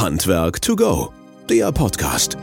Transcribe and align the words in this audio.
Handwerk 0.00 0.62
to 0.62 0.76
go, 0.76 1.12
der 1.50 1.72
Podcast. 1.72 2.38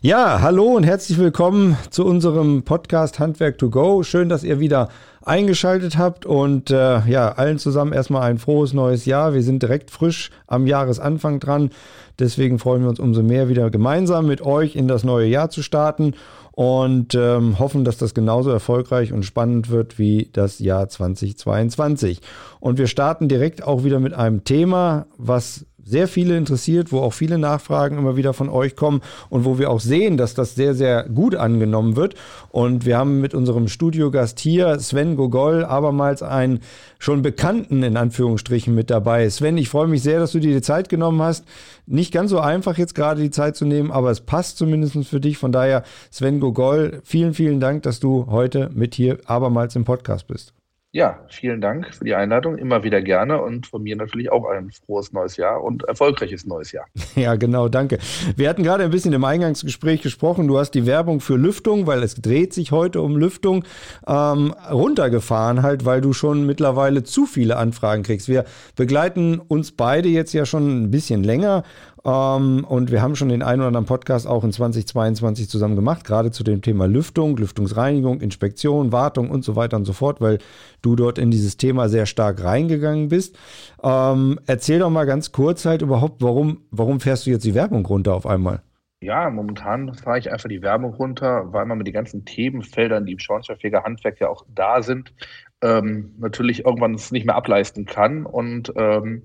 Ja, 0.00 0.40
hallo 0.42 0.74
und 0.74 0.82
herzlich 0.82 1.18
willkommen 1.18 1.78
zu 1.90 2.04
unserem 2.04 2.64
Podcast 2.64 3.20
Handwerk 3.20 3.58
to 3.58 3.70
go. 3.70 4.02
Schön, 4.02 4.28
dass 4.28 4.42
ihr 4.42 4.58
wieder 4.58 4.88
eingeschaltet 5.24 5.96
habt 5.96 6.26
und 6.26 6.72
äh, 6.72 7.06
ja, 7.06 7.30
allen 7.30 7.60
zusammen 7.60 7.92
erstmal 7.92 8.22
ein 8.22 8.38
frohes 8.38 8.72
neues 8.72 9.04
Jahr. 9.04 9.34
Wir 9.34 9.44
sind 9.44 9.62
direkt 9.62 9.92
frisch 9.92 10.32
am 10.48 10.66
Jahresanfang 10.66 11.38
dran. 11.38 11.70
Deswegen 12.18 12.58
freuen 12.58 12.82
wir 12.82 12.88
uns 12.88 12.98
umso 12.98 13.22
mehr 13.22 13.48
wieder 13.48 13.70
gemeinsam 13.70 14.26
mit 14.26 14.42
euch 14.42 14.74
in 14.74 14.88
das 14.88 15.04
neue 15.04 15.28
Jahr 15.28 15.50
zu 15.50 15.62
starten 15.62 16.14
und 16.52 17.14
ähm, 17.14 17.58
hoffen, 17.58 17.84
dass 17.84 17.96
das 17.96 18.14
genauso 18.14 18.50
erfolgreich 18.50 19.12
und 19.12 19.24
spannend 19.24 19.70
wird 19.70 19.98
wie 19.98 20.28
das 20.32 20.58
Jahr 20.58 20.88
2022. 20.88 22.20
Und 22.60 22.78
wir 22.78 22.86
starten 22.86 23.28
direkt 23.28 23.62
auch 23.62 23.84
wieder 23.84 24.00
mit 24.00 24.12
einem 24.14 24.44
Thema, 24.44 25.06
was 25.16 25.66
sehr 25.84 26.08
viele 26.08 26.36
interessiert, 26.36 26.92
wo 26.92 27.00
auch 27.00 27.12
viele 27.12 27.38
Nachfragen 27.38 27.98
immer 27.98 28.16
wieder 28.16 28.32
von 28.32 28.48
euch 28.48 28.76
kommen 28.76 29.00
und 29.30 29.44
wo 29.44 29.58
wir 29.58 29.70
auch 29.70 29.80
sehen, 29.80 30.16
dass 30.16 30.34
das 30.34 30.54
sehr, 30.54 30.74
sehr 30.74 31.08
gut 31.08 31.34
angenommen 31.34 31.96
wird. 31.96 32.14
Und 32.50 32.86
wir 32.86 32.98
haben 32.98 33.20
mit 33.20 33.34
unserem 33.34 33.68
Studiogast 33.68 34.40
hier, 34.40 34.78
Sven 34.78 35.16
Gogol, 35.16 35.64
abermals 35.64 36.22
einen 36.22 36.60
schon 36.98 37.22
Bekannten 37.22 37.82
in 37.82 37.96
Anführungsstrichen 37.96 38.74
mit 38.74 38.90
dabei. 38.90 39.28
Sven, 39.28 39.58
ich 39.58 39.68
freue 39.68 39.88
mich 39.88 40.02
sehr, 40.02 40.20
dass 40.20 40.32
du 40.32 40.38
dir 40.38 40.54
die 40.54 40.62
Zeit 40.62 40.88
genommen 40.88 41.20
hast. 41.22 41.44
Nicht 41.86 42.12
ganz 42.12 42.30
so 42.30 42.38
einfach 42.38 42.78
jetzt 42.78 42.94
gerade 42.94 43.20
die 43.20 43.30
Zeit 43.30 43.56
zu 43.56 43.64
nehmen, 43.64 43.90
aber 43.90 44.10
es 44.10 44.20
passt 44.20 44.58
zumindest 44.58 44.96
für 45.08 45.20
dich. 45.20 45.38
Von 45.38 45.52
daher, 45.52 45.82
Sven 46.10 46.40
Gogol, 46.40 47.00
vielen, 47.04 47.34
vielen 47.34 47.60
Dank, 47.60 47.82
dass 47.82 47.98
du 48.00 48.26
heute 48.30 48.70
mit 48.72 48.94
hier 48.94 49.18
abermals 49.26 49.74
im 49.76 49.84
Podcast 49.84 50.26
bist. 50.28 50.52
Ja, 50.94 51.20
vielen 51.30 51.62
Dank 51.62 51.94
für 51.94 52.04
die 52.04 52.14
Einladung. 52.14 52.58
Immer 52.58 52.84
wieder 52.84 53.00
gerne 53.00 53.40
und 53.40 53.66
von 53.66 53.82
mir 53.82 53.96
natürlich 53.96 54.30
auch 54.30 54.44
ein 54.44 54.70
frohes 54.70 55.10
neues 55.10 55.38
Jahr 55.38 55.64
und 55.64 55.84
erfolgreiches 55.84 56.44
neues 56.44 56.72
Jahr. 56.72 56.84
Ja, 57.14 57.34
genau, 57.36 57.68
danke. 57.68 57.98
Wir 58.36 58.48
hatten 58.48 58.62
gerade 58.62 58.84
ein 58.84 58.90
bisschen 58.90 59.12
im 59.12 59.22
Eingangsgespräch 59.24 60.00
gesprochen. 60.00 60.48
Du 60.48 60.58
hast 60.58 60.70
die 60.72 60.86
Werbung 60.86 61.20
für 61.20 61.36
Lüftung, 61.36 61.86
weil 61.86 62.02
es 62.02 62.14
dreht 62.14 62.54
sich 62.54 62.72
heute 62.72 63.02
um 63.02 63.16
Lüftung, 63.18 63.64
ähm, 64.06 64.54
runtergefahren 64.70 65.62
halt, 65.62 65.84
weil 65.84 66.00
du 66.00 66.14
schon 66.14 66.46
mittlerweile 66.46 67.04
zu 67.04 67.26
viele 67.26 67.58
Anfragen 67.58 68.02
kriegst. 68.02 68.28
Wir 68.28 68.44
begleiten 68.76 69.40
uns 69.40 69.72
beide 69.72 70.08
jetzt 70.08 70.32
ja 70.32 70.46
schon 70.46 70.84
ein 70.84 70.90
bisschen 70.90 71.22
länger 71.22 71.64
ähm, 72.04 72.64
und 72.64 72.90
wir 72.90 73.00
haben 73.00 73.14
schon 73.14 73.28
den 73.28 73.42
einen 73.42 73.60
oder 73.60 73.68
anderen 73.68 73.86
Podcast 73.86 74.26
auch 74.26 74.42
in 74.44 74.52
2022 74.52 75.48
zusammen 75.48 75.76
gemacht, 75.76 76.04
gerade 76.04 76.30
zu 76.30 76.42
dem 76.42 76.62
Thema 76.62 76.86
Lüftung, 76.86 77.36
Lüftungsreinigung, 77.36 78.20
Inspektion, 78.20 78.90
Wartung 78.92 79.30
und 79.30 79.44
so 79.44 79.54
weiter 79.54 79.76
und 79.76 79.84
so 79.84 79.92
fort, 79.92 80.20
weil 80.20 80.38
du 80.82 80.96
dort 80.96 81.18
in 81.18 81.30
dieses 81.30 81.56
Thema 81.56 81.88
sehr 81.88 82.06
stark 82.06 82.42
reingegangen 82.42 83.08
bist. 83.08 83.38
Ähm, 83.82 84.40
erzähl 84.46 84.80
doch 84.80 84.90
mal 84.90 85.04
ganz 85.04 85.30
kurz 85.32 85.64
halt 85.64 85.82
überhaupt, 85.82 86.22
warum, 86.22 86.62
warum 86.70 86.98
fährst 86.98 87.26
du 87.26 87.30
jetzt 87.30 87.44
die 87.44 87.54
Werbung 87.54 87.86
runter 87.86 88.14
auf 88.14 88.26
einmal? 88.26 88.62
Ja, 89.02 89.28
momentan 89.30 89.94
fahre 89.94 90.20
ich 90.20 90.30
einfach 90.30 90.48
die 90.48 90.62
Werbung 90.62 90.94
runter, 90.94 91.52
weil 91.52 91.66
man 91.66 91.78
mit 91.78 91.88
den 91.88 91.94
ganzen 91.94 92.24
Themenfeldern, 92.24 93.04
die 93.04 93.12
im 93.12 93.18
Schornsteinfeger 93.18 93.82
Handwerk 93.82 94.20
ja 94.20 94.28
auch 94.28 94.44
da 94.54 94.80
sind, 94.80 95.12
ähm, 95.60 96.14
natürlich 96.18 96.64
irgendwann 96.64 96.94
es 96.94 97.10
nicht 97.10 97.26
mehr 97.26 97.34
ableisten 97.34 97.84
kann. 97.84 98.26
Und 98.26 98.72
ähm, 98.76 99.24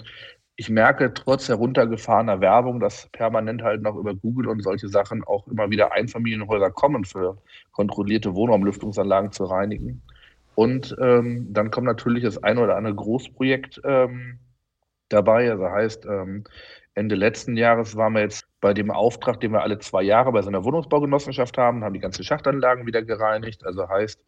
ich 0.59 0.69
merke 0.71 1.13
trotz 1.13 1.47
heruntergefahrener 1.47 2.41
Werbung, 2.41 2.79
dass 2.79 3.07
permanent 3.09 3.61
halt 3.61 3.83
noch 3.83 3.95
über 3.95 4.15
Google 4.15 4.47
und 4.47 4.63
solche 4.63 4.89
Sachen 4.89 5.23
auch 5.23 5.47
immer 5.47 5.69
wieder 5.69 5.93
Einfamilienhäuser 5.93 6.71
kommen, 6.71 7.05
für 7.05 7.37
kontrollierte 7.71 8.33
Wohnraumlüftungsanlagen 8.33 9.31
zu 9.31 9.45
reinigen. 9.45 10.01
Und 10.55 10.95
ähm, 10.99 11.53
dann 11.53 11.69
kommt 11.69 11.85
natürlich 11.85 12.23
das 12.23 12.43
eine 12.43 12.61
oder 12.61 12.75
andere 12.75 12.95
Großprojekt 12.95 13.81
ähm, 13.83 14.39
dabei. 15.09 15.51
Also 15.51 15.69
heißt, 15.69 16.07
ähm, 16.07 16.43
Ende 16.95 17.13
letzten 17.13 17.55
Jahres 17.55 17.95
waren 17.95 18.13
wir 18.13 18.21
jetzt 18.21 18.47
bei 18.59 18.73
dem 18.73 18.89
Auftrag, 18.89 19.39
den 19.39 19.51
wir 19.51 19.61
alle 19.61 19.77
zwei 19.77 20.01
Jahre 20.01 20.31
bei 20.31 20.41
so 20.41 20.47
einer 20.47 20.63
Wohnungsbaugenossenschaft 20.63 21.55
haben, 21.59 21.83
haben 21.83 21.93
die 21.93 21.99
ganzen 21.99 22.23
Schachtanlagen 22.23 22.87
wieder 22.87 23.03
gereinigt. 23.03 23.63
Also 23.63 23.87
heißt, 23.87 24.19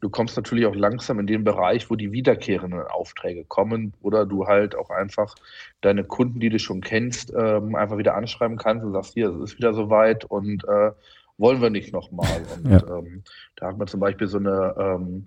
du 0.00 0.10
kommst 0.10 0.36
natürlich 0.36 0.66
auch 0.66 0.74
langsam 0.74 1.18
in 1.18 1.26
den 1.26 1.44
Bereich, 1.44 1.90
wo 1.90 1.94
die 1.94 2.12
wiederkehrenden 2.12 2.82
Aufträge 2.82 3.44
kommen 3.44 3.94
oder 4.02 4.26
du 4.26 4.46
halt 4.46 4.76
auch 4.76 4.90
einfach 4.90 5.34
deine 5.80 6.04
Kunden, 6.04 6.40
die 6.40 6.50
du 6.50 6.58
schon 6.58 6.80
kennst, 6.80 7.32
ähm, 7.36 7.74
einfach 7.74 7.98
wieder 7.98 8.14
anschreiben 8.14 8.56
kannst 8.56 8.84
und 8.84 8.92
sagst, 8.92 9.14
hier, 9.14 9.30
es 9.30 9.52
ist 9.52 9.58
wieder 9.58 9.74
soweit 9.74 10.24
und 10.24 10.64
äh, 10.64 10.92
wollen 11.38 11.60
wir 11.60 11.70
nicht 11.70 11.92
nochmal. 11.92 12.42
Und 12.64 12.70
ja. 12.70 12.98
ähm, 12.98 13.22
da 13.56 13.68
hat 13.68 13.78
man 13.78 13.86
zum 13.86 14.00
Beispiel 14.00 14.26
so 14.26 14.38
eine 14.38 14.74
ähm, 14.78 15.26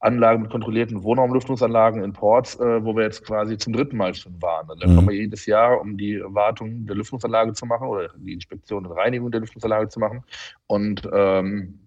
Anlage 0.00 0.38
mit 0.38 0.50
kontrollierten 0.50 1.02
Wohnraumlüftungsanlagen 1.02 2.02
in 2.02 2.12
Ports, 2.12 2.58
äh, 2.58 2.84
wo 2.84 2.96
wir 2.96 3.04
jetzt 3.04 3.24
quasi 3.24 3.58
zum 3.58 3.74
dritten 3.74 3.96
Mal 3.96 4.14
schon 4.14 4.40
waren. 4.40 4.68
Also 4.68 4.80
da 4.80 4.88
mhm. 4.88 4.96
kommen 4.96 5.08
wir 5.08 5.16
jedes 5.16 5.46
Jahr, 5.46 5.80
um 5.80 5.96
die 5.96 6.20
Wartung 6.24 6.86
der 6.86 6.96
Lüftungsanlage 6.96 7.52
zu 7.52 7.66
machen 7.66 7.88
oder 7.88 8.08
die 8.16 8.32
Inspektion 8.32 8.86
und 8.86 8.92
Reinigung 8.92 9.30
der 9.30 9.40
Lüftungsanlage 9.40 9.88
zu 9.88 10.00
machen. 10.00 10.24
Und 10.66 11.08
ähm, 11.12 11.78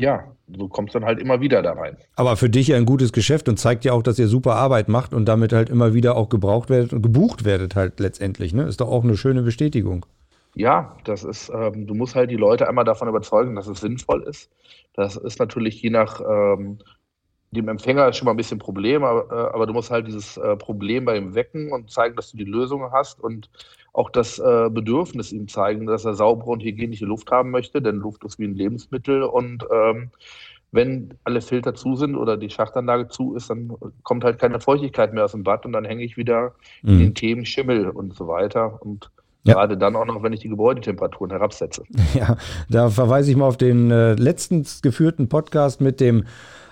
ja, 0.00 0.24
so 0.56 0.68
kommst 0.68 0.94
dann 0.94 1.04
halt 1.04 1.20
immer 1.20 1.40
wieder 1.40 1.62
da 1.62 1.72
rein. 1.72 1.96
Aber 2.16 2.36
für 2.36 2.48
dich 2.48 2.72
ein 2.74 2.86
gutes 2.86 3.12
Geschäft 3.12 3.48
und 3.48 3.58
zeigt 3.58 3.84
ja 3.84 3.92
auch, 3.92 4.02
dass 4.02 4.18
ihr 4.18 4.28
super 4.28 4.56
Arbeit 4.56 4.88
macht 4.88 5.12
und 5.12 5.26
damit 5.26 5.52
halt 5.52 5.68
immer 5.68 5.92
wieder 5.94 6.16
auch 6.16 6.30
gebraucht 6.30 6.70
werdet 6.70 6.92
und 6.92 7.02
gebucht 7.02 7.44
werdet 7.44 7.76
halt 7.76 8.00
letztendlich. 8.00 8.54
Ne? 8.54 8.64
Ist 8.64 8.80
doch 8.80 8.88
auch 8.88 9.04
eine 9.04 9.16
schöne 9.16 9.42
Bestätigung. 9.42 10.06
Ja, 10.54 10.96
das 11.04 11.22
ist, 11.22 11.50
ähm, 11.54 11.86
du 11.86 11.94
musst 11.94 12.14
halt 12.14 12.30
die 12.30 12.36
Leute 12.36 12.66
einmal 12.66 12.84
davon 12.84 13.08
überzeugen, 13.08 13.54
dass 13.54 13.68
es 13.68 13.80
sinnvoll 13.80 14.22
ist. 14.22 14.50
Das 14.94 15.16
ist 15.16 15.38
natürlich 15.38 15.80
je 15.80 15.90
nach 15.90 16.20
ähm, 16.20 16.78
dem 17.52 17.68
Empfänger 17.68 18.12
schon 18.12 18.26
mal 18.26 18.32
ein 18.32 18.36
bisschen 18.36 18.56
ein 18.56 18.60
Problem, 18.60 19.04
aber, 19.04 19.30
äh, 19.30 19.54
aber 19.54 19.66
du 19.66 19.74
musst 19.74 19.90
halt 19.90 20.06
dieses 20.06 20.38
äh, 20.38 20.56
Problem 20.56 21.04
bei 21.04 21.16
ihm 21.16 21.34
wecken 21.34 21.72
und 21.72 21.90
zeigen, 21.90 22.16
dass 22.16 22.30
du 22.30 22.38
die 22.38 22.44
Lösung 22.44 22.90
hast 22.90 23.20
und 23.20 23.50
auch 23.92 24.10
das 24.10 24.38
äh, 24.38 24.70
Bedürfnis 24.70 25.32
ihm 25.32 25.48
zeigen, 25.48 25.86
dass 25.86 26.04
er 26.04 26.14
saubere 26.14 26.50
und 26.50 26.62
hygienische 26.62 27.06
Luft 27.06 27.30
haben 27.30 27.50
möchte, 27.50 27.82
denn 27.82 27.96
Luft 27.96 28.24
ist 28.24 28.38
wie 28.38 28.44
ein 28.44 28.54
Lebensmittel 28.54 29.22
und 29.22 29.66
ähm, 29.72 30.10
wenn 30.72 31.14
alle 31.24 31.40
Filter 31.40 31.74
zu 31.74 31.96
sind 31.96 32.14
oder 32.14 32.36
die 32.36 32.50
Schachtanlage 32.50 33.08
zu 33.08 33.34
ist, 33.34 33.50
dann 33.50 33.72
kommt 34.04 34.22
halt 34.22 34.38
keine 34.38 34.60
Feuchtigkeit 34.60 35.12
mehr 35.12 35.24
aus 35.24 35.32
dem 35.32 35.42
Bad 35.42 35.66
und 35.66 35.72
dann 35.72 35.84
hänge 35.84 36.04
ich 36.04 36.16
wieder 36.16 36.54
mhm. 36.82 36.90
in 36.90 36.98
den 36.98 37.14
Themen 37.14 37.44
Schimmel 37.44 37.90
und 37.90 38.14
so 38.14 38.28
weiter 38.28 38.80
und 38.80 39.10
ja. 39.42 39.54
Gerade 39.54 39.78
dann 39.78 39.96
auch 39.96 40.04
noch, 40.04 40.22
wenn 40.22 40.34
ich 40.34 40.40
die 40.40 40.50
Gebäudetemperaturen 40.50 41.30
herabsetze. 41.30 41.84
Ja, 42.14 42.36
da 42.68 42.90
verweise 42.90 43.30
ich 43.30 43.36
mal 43.36 43.46
auf 43.46 43.56
den 43.56 43.90
äh, 43.90 44.14
letztens 44.14 44.82
geführten 44.82 45.28
Podcast 45.28 45.80
mit 45.80 46.00
dem 46.00 46.24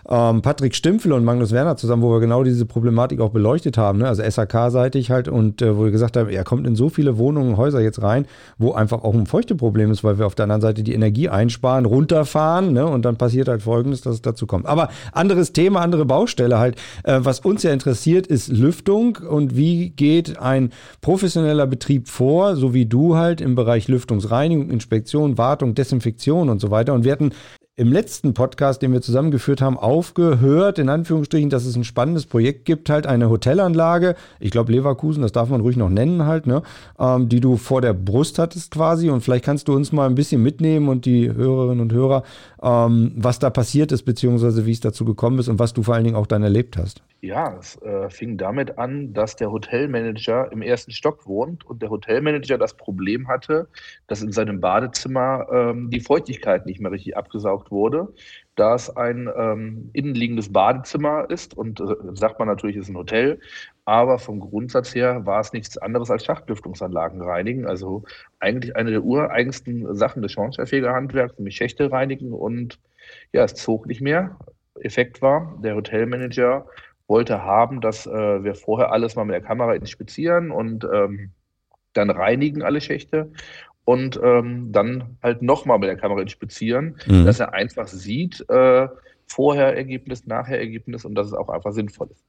ähm, 0.09 0.43
Patrick 0.43 0.75
Stimpfel 0.75 1.13
und 1.13 1.25
Magnus 1.25 1.53
Werner 1.53 1.77
zusammen, 1.77 2.03
wo 2.03 2.11
wir 2.11 2.21
genau 2.21 2.43
diese 2.43 2.65
Problematik 2.65 3.21
auch 3.21 3.31
beleuchtet 3.31 3.77
haben, 3.77 3.99
ne? 3.99 4.09
also 4.09 4.23
SAK-seitig 4.23 5.11
halt 5.11 5.29
und 5.29 5.61
äh, 5.61 5.77
wo 5.77 5.85
wir 5.85 5.91
gesagt 5.91 6.17
haben, 6.17 6.31
er 6.31 6.45
kommt 6.45 6.67
in 6.67 6.77
so 6.77 6.89
viele 6.89 7.19
Wohnungen, 7.19 7.57
Häuser 7.57 7.81
jetzt 7.81 8.03
rein, 8.03 8.27
wo 8.57 8.73
einfach 8.73 9.05
auch 9.05 9.15
ein 9.15 9.27
Feuchteproblem 9.27 9.91
ist, 9.91 10.05
weil 10.05 10.19
wir 10.19 10.27
auf 10.27 10.35
der 10.35 10.45
anderen 10.45 10.63
Seite 10.63 10.83
die 10.83 10.95
Energie 10.95 11.29
einsparen, 11.29 11.85
runterfahren 11.85 12.73
ne? 12.73 12.87
und 12.87 13.05
dann 13.05 13.17
passiert 13.17 13.49
halt 13.49 13.63
Folgendes, 13.63 14.01
dass 14.01 14.15
es 14.15 14.23
dazu 14.23 14.47
kommt. 14.47 14.67
Aber 14.67 14.89
anderes 15.13 15.53
Thema, 15.53 15.81
andere 15.81 16.07
Baustelle 16.07 16.59
halt. 16.59 16.77
Äh, 17.05 17.21
was 17.23 17.41
uns 17.41 17.63
ja 17.63 17.73
interessiert, 17.73 18.27
ist 18.27 18.49
Lüftung 18.49 19.19
und 19.19 19.57
wie 19.57 19.91
geht 19.91 20.39
ein 20.39 20.71
professioneller 21.03 21.67
Betrieb 21.67 22.09
vor, 22.09 22.57
so 22.57 22.73
wie 22.73 22.87
du 22.87 23.17
halt 23.17 23.41
im 23.41 23.55
Bereich 23.55 23.89
Lüftungsreinigung, 23.89 24.71
Inspektion, 24.71 25.37
Wartung, 25.37 25.75
Desinfektion 25.75 26.49
und 26.49 26.61
so 26.61 26.71
weiter. 26.71 26.95
Und 26.95 27.05
wir 27.05 27.13
hatten 27.13 27.33
im 27.79 27.93
letzten 27.93 28.35
Podcast, 28.35 28.83
den 28.83 28.93
wir 28.93 29.01
zusammengeführt 29.01 29.63
haben, 29.63 29.79
aufgehört, 29.79 30.81
in 30.81 30.89
Anführungsstrichen, 30.89 31.49
dass 31.49 31.65
es 31.65 31.77
ein 31.77 31.85
spannendes 31.85 32.27
Projekt 32.27 32.65
gibt, 32.65 32.91
halt 32.91 33.07
eine 33.07 33.31
Hotelanlage, 33.31 34.17
ich 34.41 34.51
glaube 34.51 34.73
Leverkusen, 34.73 35.23
das 35.23 35.31
darf 35.31 35.49
man 35.49 35.61
ruhig 35.61 35.77
noch 35.77 35.89
nennen 35.89 36.27
halt, 36.27 36.49
ne, 36.49 36.63
ähm, 36.99 37.29
die 37.29 37.39
du 37.39 37.57
vor 37.57 37.81
der 37.81 37.93
Brust 37.93 38.41
hattest 38.41 38.73
quasi. 38.73 39.11
Und 39.11 39.21
vielleicht 39.21 39.45
kannst 39.45 39.69
du 39.69 39.75
uns 39.75 39.93
mal 39.93 40.07
ein 40.07 40.17
bisschen 40.17 40.43
mitnehmen 40.43 40.89
und 40.89 41.07
die 41.07 41.33
Hörerinnen 41.33 41.81
und 41.81 41.93
Hörer, 41.93 42.25
ähm, 42.63 43.13
was 43.17 43.39
da 43.39 43.51
passiert 43.51 43.93
ist, 43.93 44.03
beziehungsweise 44.03 44.67
wie 44.67 44.73
es 44.73 44.81
dazu 44.81 45.05
gekommen 45.05 45.39
ist 45.39 45.49
und 45.49 45.59
was 45.59 45.73
du 45.73 45.83
vor 45.83 45.95
allen 45.95 46.05
Dingen 46.05 46.17
auch 46.17 46.27
dann 46.27 46.43
erlebt 46.43 46.77
hast. 46.77 47.03
Ja, 47.21 47.57
es 47.59 47.81
äh, 47.83 48.09
fing 48.11 48.37
damit 48.37 48.79
an, 48.79 49.13
dass 49.13 49.37
der 49.37 49.51
Hotelmanager 49.51 50.51
im 50.53 50.63
ersten 50.63 50.93
Stock 50.93 51.27
wohnt 51.27 51.67
und 51.67 51.83
der 51.83 51.91
Hotelmanager 51.91 52.59
das 52.59 52.75
Problem 52.75 53.29
hatte, 53.29 53.69
dass 54.07 54.23
in 54.23 54.33
seinem 54.33 54.61
Badezimmer 54.61 55.47
ähm, 55.53 55.91
die 55.91 56.01
Feuchtigkeit 56.01 56.67
nicht 56.67 56.81
mehr 56.81 56.93
richtig 56.93 57.17
abgesaugt 57.17 57.71
wurde, 57.71 58.09
da 58.55 58.75
es 58.75 58.95
ein 58.97 59.29
ähm, 59.37 59.91
innenliegendes 59.93 60.53
Badezimmer 60.53 61.29
ist 61.29 61.57
und 61.57 61.81
äh, 61.81 61.95
sagt 62.15 62.39
man 62.39 62.49
natürlich, 62.49 62.77
es 62.77 62.85
ist 62.85 62.91
ein 62.91 62.97
Hotel, 62.97 63.41
aber 63.89 64.19
vom 64.19 64.39
Grundsatz 64.39 64.95
her 64.95 65.25
war 65.25 65.41
es 65.41 65.55
nichts 65.55 65.79
anderes 65.79 66.11
als 66.11 66.23
Schachtlüftungsanlagen 66.27 67.23
reinigen, 67.23 67.67
also 67.67 68.05
eigentlich 68.39 68.77
eine 68.77 68.91
der 68.91 69.03
ureigensten 69.03 69.97
Sachen 69.97 70.21
des 70.21 70.33
Schornsteinfegerhandwerks, 70.33 71.39
nämlich 71.39 71.57
Schächte 71.57 71.91
reinigen 71.91 72.35
und 72.35 72.79
ja, 73.33 73.45
es 73.45 73.55
zog 73.55 73.87
nicht 73.87 74.03
mehr. 74.03 74.37
Effekt 74.81 75.23
war, 75.23 75.59
der 75.65 75.75
Hotelmanager 75.75 76.67
wollte 77.07 77.43
haben, 77.43 77.81
dass 77.81 78.07
äh, 78.07 78.45
wir 78.45 78.55
vorher 78.55 78.93
alles 78.93 79.17
mal 79.17 79.25
mit 79.25 79.33
der 79.33 79.41
Kamera 79.41 79.73
inspizieren 79.73 80.51
und 80.51 80.85
ähm, 80.93 81.31
dann 81.95 82.11
reinigen 82.11 82.63
alle 82.63 82.83
Schächte. 82.83 83.33
und 83.87 84.21
ähm, 84.23 84.71
dann 84.71 85.17
halt 85.23 85.41
nochmal 85.41 85.79
mit 85.79 85.89
der 85.89 85.97
Kamera 85.97 86.21
inspizieren, 86.21 86.97
mhm. 87.07 87.25
dass 87.25 87.41
er 87.41 87.55
einfach 87.55 87.89
sieht, 87.89 88.45
äh, 88.51 88.87
vorher 89.27 89.75
Ergebnis, 89.75 90.27
nachher 90.27 90.59
Ergebnis 90.59 91.07
und 91.07 91.15
dass 91.15 91.29
es 91.29 91.33
auch 91.33 91.49
einfach 91.49 91.73
sinnvoll 91.73 92.09
ist. 92.11 92.23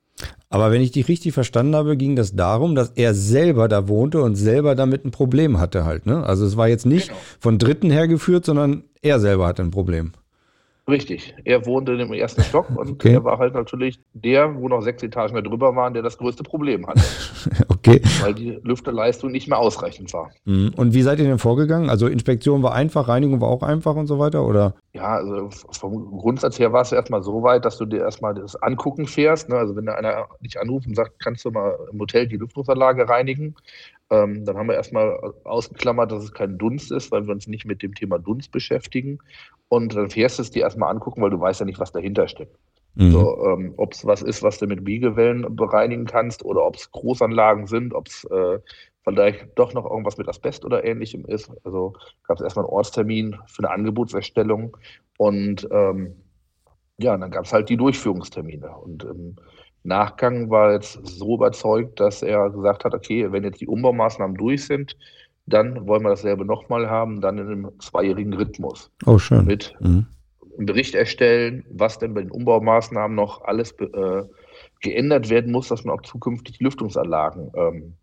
Aber 0.50 0.72
wenn 0.72 0.82
ich 0.82 0.92
dich 0.92 1.08
richtig 1.08 1.34
verstanden 1.34 1.76
habe, 1.76 1.96
ging 1.96 2.16
das 2.16 2.36
darum, 2.36 2.74
dass 2.74 2.92
er 2.96 3.14
selber 3.14 3.68
da 3.68 3.88
wohnte 3.88 4.22
und 4.22 4.36
selber 4.36 4.76
damit 4.76 5.06
ein 5.06 5.12
Problem 5.12 5.60
hatte 5.60 5.86
halt. 5.86 6.06
Ne? 6.06 6.24
Also 6.24 6.46
es 6.46 6.58
war 6.58 6.68
jetzt 6.68 6.86
nicht 6.86 7.10
genau. 7.10 7.20
von 7.40 7.58
Dritten 7.60 7.92
hergeführt, 7.92 8.46
sondern 8.46 8.84
er 9.02 9.20
selber 9.20 9.48
hatte 9.48 9.62
ein 9.62 9.72
Problem. 9.72 10.14
Richtig. 10.90 11.36
Er 11.46 11.66
wohnte 11.66 11.94
im 11.94 12.14
ersten 12.14 12.44
Stock 12.44 12.70
und 12.70 12.90
okay. 12.92 13.14
er 13.14 13.24
war 13.24 13.38
halt 13.38 13.54
natürlich 13.54 14.00
der, 14.14 14.56
wo 14.56 14.68
noch 14.68 14.82
sechs 14.82 15.04
Etagen 15.04 15.34
mehr 15.34 15.42
drüber 15.42 15.76
waren, 15.76 15.94
der 15.94 16.02
das 16.02 16.18
größte 16.18 16.44
Problem 16.44 16.88
hatte. 16.88 17.02
okay. 17.70 18.02
Weil 18.22 18.34
die 18.34 18.60
Lüfterleistung 18.64 19.32
nicht 19.32 19.48
mehr 19.48 19.60
ausreichend 19.60 20.12
war. 20.14 20.32
Mhm. 20.46 20.74
Und 20.76 20.94
wie 20.94 21.02
seid 21.02 21.20
ihr 21.20 21.26
denn 21.26 21.40
vorgegangen? 21.40 21.90
Also 21.90 22.08
Inspektion 22.08 22.64
war 22.64 22.74
einfach, 22.74 23.08
Reinigung 23.08 23.42
war 23.42 23.50
auch 23.50 23.64
einfach 23.64 23.96
und 23.96 24.08
so 24.08 24.20
weiter, 24.20 24.46
oder? 24.46 24.74
Ja, 24.94 25.16
also 25.16 25.50
vom 25.72 26.18
Grundsatz 26.18 26.58
her 26.58 26.74
war 26.74 26.82
es 26.82 26.92
erstmal 26.92 27.22
so 27.22 27.44
weit, 27.44 27.66
dass 27.66 27.78
du 27.78 27.86
dir 27.86 28.00
erstmal 28.00 28.34
das 28.34 28.56
Angucken 28.56 29.06
fährst. 29.06 29.50
Ne? 29.50 29.56
Also 29.56 29.76
wenn 29.76 29.86
da 29.86 29.94
einer 29.94 30.28
dich 30.42 30.60
anruft 30.60 30.88
und 30.88 30.96
sagt, 30.96 31.20
kannst 31.20 31.46
du 31.46 31.52
mal 31.52 31.78
im 31.92 32.00
Hotel 32.00 32.28
die 32.28 32.38
Lüftungsanlage 32.38 33.08
reinigen, 33.08 33.56
ähm, 34.10 34.46
dann 34.46 34.58
haben 34.58 34.68
wir 34.68 34.76
erstmal 34.76 35.18
ausgeklammert, 35.44 36.12
dass 36.12 36.24
es 36.24 36.34
kein 36.34 36.58
Dunst 36.58 36.92
ist, 36.92 37.12
weil 37.12 37.26
wir 37.26 37.34
uns 37.34 37.48
nicht 37.48 37.66
mit 37.66 37.84
dem 37.84 37.94
Thema 37.94 38.18
Dunst 38.18 38.52
beschäftigen. 38.52 39.20
Und 39.68 39.96
dann 39.96 40.10
fährst 40.10 40.40
du 40.40 40.42
es 40.42 40.52
dir 40.52 40.64
erstmal 40.64 40.92
angucken, 40.92 41.22
weil 41.22 41.30
du 41.30 41.40
weißt 41.40 41.60
ja 41.60 41.66
nicht, 41.66 41.80
was 41.80 41.92
dahinter 41.92 42.28
steckt. 42.28 42.58
Mhm. 42.96 43.12
So, 43.12 43.46
ähm, 43.46 43.74
ob 43.78 43.94
es 43.94 44.06
was 44.06 44.22
ist, 44.22 44.42
was 44.42 44.58
du 44.58 44.68
mit 44.68 44.84
Biegewellen 44.84 45.56
bereinigen 45.56 46.06
kannst 46.06 46.44
oder 46.44 46.66
ob 46.66 46.76
es 46.76 46.92
Großanlagen 46.92 47.68
sind, 47.68 47.94
ob 47.94 48.08
es 48.08 48.24
äh, 48.26 48.60
vielleicht 49.04 49.48
doch 49.56 49.74
noch 49.74 49.90
irgendwas 49.90 50.18
mit 50.18 50.28
Asbest 50.28 50.66
oder 50.66 50.84
ähnlichem 50.84 51.26
ist. 51.26 51.52
Also 51.64 51.94
gab 52.28 52.38
es 52.38 52.44
erstmal 52.44 52.66
einen 52.66 52.74
Ortstermin 52.74 53.38
für 53.48 53.64
eine 53.64 53.72
Angebotserstellung 53.72 54.76
und 55.18 55.68
ähm, 55.72 56.16
ja, 56.98 57.18
dann 57.18 57.32
gab 57.32 57.46
es 57.46 57.54
halt 57.54 57.70
die 57.70 57.78
Durchführungstermine. 57.78 58.70
Und 58.70 59.04
im 59.04 59.36
Nachgang 59.84 60.50
war 60.50 60.74
jetzt 60.74 61.00
so 61.04 61.36
überzeugt, 61.36 62.00
dass 62.00 62.22
er 62.22 62.50
gesagt 62.50 62.86
hat, 62.86 62.94
okay, 62.94 63.32
wenn 63.32 63.44
jetzt 63.44 63.62
die 63.62 63.68
Umbaumaßnahmen 63.68 64.36
durch 64.38 64.66
sind, 64.66 64.98
dann 65.46 65.88
wollen 65.88 66.04
wir 66.04 66.10
dasselbe 66.10 66.46
nochmal 66.46 66.90
haben, 66.90 67.22
dann 67.22 67.38
in 67.38 67.48
einem 67.48 67.72
zweijährigen 67.80 68.34
Rhythmus. 68.34 68.92
Oh, 69.06 69.18
schön. 69.18 69.46
Mit 69.46 69.76
mhm. 69.80 70.06
einem 70.58 70.66
Bericht 70.66 70.96
erstellen, 70.96 71.66
was 71.70 71.98
denn 71.98 72.14
bei 72.14 72.22
den 72.22 72.32
Umbaumaßnahmen 72.32 73.16
noch 73.16 73.44
alles 73.44 73.72
äh, 73.80 74.24
geändert 74.82 75.30
werden 75.30 75.52
muss, 75.52 75.70
dass 75.70 75.84
man 75.84 75.98
auch 75.98 76.04
zukünftig 76.04 76.60
Lüftungsanlagen 76.60 77.52
ähm, 77.56 77.94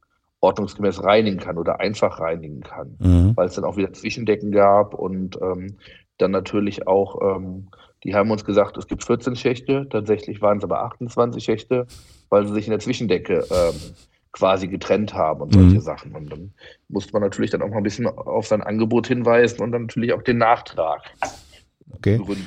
ordnungsgemäß 0.41 1.03
reinigen 1.03 1.39
kann 1.39 1.59
oder 1.59 1.81
einfach 1.81 2.21
reinigen 2.21 2.61
kann, 2.61 2.97
mhm. 2.99 3.33
weil 3.37 3.47
es 3.47 3.55
dann 3.55 3.65
auch 3.65 3.77
wieder 3.77 3.93
Zwischendecken 3.93 4.53
gab 4.53 4.95
und 4.95 5.39
ähm, 5.41 5.77
dann 6.19 6.31
natürlich 6.31 6.87
auch, 6.87 7.37
ähm, 7.37 7.69
die 8.05 8.15
haben 8.15 8.31
uns 8.31 8.45
gesagt, 8.45 8.77
es 8.77 8.87
gibt 8.87 9.05
14 9.05 9.37
Schächte, 9.37 9.89
tatsächlich 9.89 10.41
waren 10.41 10.59
es 10.59 10.65
aber 10.65 10.83
28 10.83 11.43
Schächte, 11.43 11.87
weil 12.29 12.47
sie 12.47 12.55
sich 12.55 12.67
in 12.67 12.71
der 12.71 12.81
Zwischendecke 12.81 13.45
ähm, 13.51 13.75
quasi 14.33 14.69
getrennt 14.69 15.15
haben 15.15 15.41
und 15.41 15.55
solche 15.55 15.77
mhm. 15.77 15.81
Sachen. 15.81 16.15
Und 16.15 16.31
dann 16.31 16.53
musste 16.89 17.13
man 17.15 17.23
natürlich 17.23 17.51
dann 17.51 17.63
auch 17.63 17.69
mal 17.69 17.79
ein 17.79 17.83
bisschen 17.83 18.07
auf 18.07 18.47
sein 18.47 18.63
Angebot 18.63 19.07
hinweisen 19.07 19.63
und 19.63 19.73
dann 19.73 19.83
natürlich 19.83 20.13
auch 20.13 20.23
den 20.23 20.39
Nachtrag 20.39 21.03
okay. 21.93 22.19
gründen. 22.19 22.47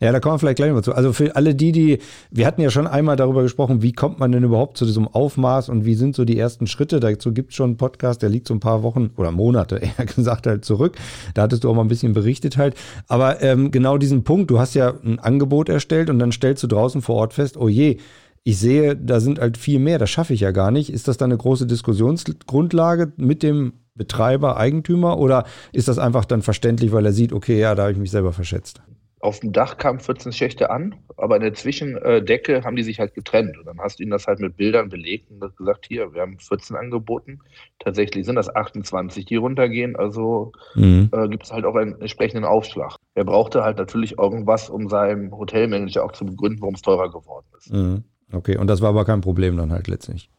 Ja, 0.00 0.12
da 0.12 0.20
kommen 0.20 0.34
wir 0.34 0.38
vielleicht 0.38 0.56
gleich 0.56 0.72
mal 0.72 0.82
zu. 0.82 0.94
Also 0.94 1.12
für 1.12 1.36
alle 1.36 1.54
die, 1.54 1.72
die, 1.72 1.98
wir 2.30 2.46
hatten 2.46 2.60
ja 2.62 2.70
schon 2.70 2.86
einmal 2.86 3.16
darüber 3.16 3.42
gesprochen, 3.42 3.82
wie 3.82 3.92
kommt 3.92 4.18
man 4.18 4.32
denn 4.32 4.44
überhaupt 4.44 4.78
zu 4.78 4.86
diesem 4.86 5.06
Aufmaß 5.06 5.68
und 5.68 5.84
wie 5.84 5.94
sind 5.94 6.16
so 6.16 6.24
die 6.24 6.38
ersten 6.38 6.66
Schritte? 6.66 7.00
Dazu 7.00 7.32
gibt 7.32 7.50
es 7.50 7.56
schon 7.56 7.70
einen 7.70 7.76
Podcast, 7.76 8.22
der 8.22 8.28
liegt 8.30 8.48
so 8.48 8.54
ein 8.54 8.60
paar 8.60 8.82
Wochen 8.82 9.10
oder 9.16 9.30
Monate, 9.30 9.76
eher 9.98 10.06
gesagt, 10.06 10.46
halt 10.46 10.64
zurück. 10.64 10.96
Da 11.34 11.42
hattest 11.42 11.64
du 11.64 11.70
auch 11.70 11.74
mal 11.74 11.82
ein 11.82 11.88
bisschen 11.88 12.12
berichtet 12.12 12.56
halt. 12.56 12.74
Aber 13.08 13.42
ähm, 13.42 13.70
genau 13.70 13.98
diesen 13.98 14.24
Punkt, 14.24 14.50
du 14.50 14.58
hast 14.58 14.74
ja 14.74 14.94
ein 15.04 15.18
Angebot 15.18 15.68
erstellt 15.68 16.08
und 16.10 16.18
dann 16.18 16.32
stellst 16.32 16.62
du 16.62 16.66
draußen 16.66 17.02
vor 17.02 17.16
Ort 17.16 17.34
fest, 17.34 17.56
oh 17.56 17.68
je, 17.68 17.98
ich 18.42 18.58
sehe, 18.58 18.96
da 18.96 19.20
sind 19.20 19.38
halt 19.38 19.58
viel 19.58 19.78
mehr, 19.78 19.98
das 19.98 20.08
schaffe 20.08 20.32
ich 20.32 20.40
ja 20.40 20.50
gar 20.50 20.70
nicht. 20.70 20.90
Ist 20.90 21.08
das 21.08 21.18
dann 21.18 21.30
eine 21.30 21.38
große 21.38 21.66
Diskussionsgrundlage 21.66 23.12
mit 23.16 23.42
dem 23.42 23.74
Betreiber, 24.00 24.56
Eigentümer 24.56 25.18
oder 25.18 25.44
ist 25.74 25.86
das 25.86 25.98
einfach 25.98 26.24
dann 26.24 26.40
verständlich, 26.40 26.90
weil 26.90 27.04
er 27.04 27.12
sieht, 27.12 27.34
okay, 27.34 27.60
ja, 27.60 27.74
da 27.74 27.82
habe 27.82 27.92
ich 27.92 27.98
mich 27.98 28.10
selber 28.10 28.32
verschätzt? 28.32 28.80
Auf 29.20 29.40
dem 29.40 29.52
Dach 29.52 29.76
kamen 29.76 30.00
14 30.00 30.32
Schächte 30.32 30.70
an, 30.70 30.94
aber 31.18 31.36
in 31.36 31.42
der 31.42 31.52
Zwischendecke 31.52 32.64
haben 32.64 32.76
die 32.76 32.82
sich 32.82 32.98
halt 32.98 33.12
getrennt. 33.12 33.58
Und 33.58 33.66
dann 33.66 33.78
hast 33.78 33.98
du 33.98 34.04
ihnen 34.04 34.12
das 34.12 34.26
halt 34.26 34.40
mit 34.40 34.56
Bildern 34.56 34.88
belegt 34.88 35.30
und 35.30 35.54
gesagt, 35.58 35.84
hier, 35.86 36.14
wir 36.14 36.22
haben 36.22 36.38
14 36.38 36.74
angeboten. 36.76 37.40
Tatsächlich 37.78 38.24
sind 38.24 38.36
das 38.36 38.48
28, 38.48 39.26
die 39.26 39.36
runtergehen. 39.36 39.96
Also 39.96 40.52
mhm. 40.74 41.10
äh, 41.12 41.28
gibt 41.28 41.44
es 41.44 41.52
halt 41.52 41.66
auch 41.66 41.74
einen 41.74 42.00
entsprechenden 42.00 42.46
Aufschlag. 42.46 42.96
Er 43.14 43.24
brauchte 43.24 43.62
halt 43.62 43.76
natürlich 43.76 44.16
irgendwas, 44.16 44.70
um 44.70 44.88
seinem 44.88 45.30
Hotelmanager 45.30 46.02
auch 46.02 46.12
zu 46.12 46.24
begründen, 46.24 46.62
warum 46.62 46.76
es 46.76 46.80
teurer 46.80 47.10
geworden 47.10 47.46
ist. 47.58 47.70
Mhm. 47.70 48.04
Okay, 48.32 48.56
und 48.56 48.68
das 48.68 48.80
war 48.80 48.88
aber 48.88 49.04
kein 49.04 49.20
Problem 49.20 49.58
dann 49.58 49.70
halt 49.70 49.86
letztlich. 49.88 50.30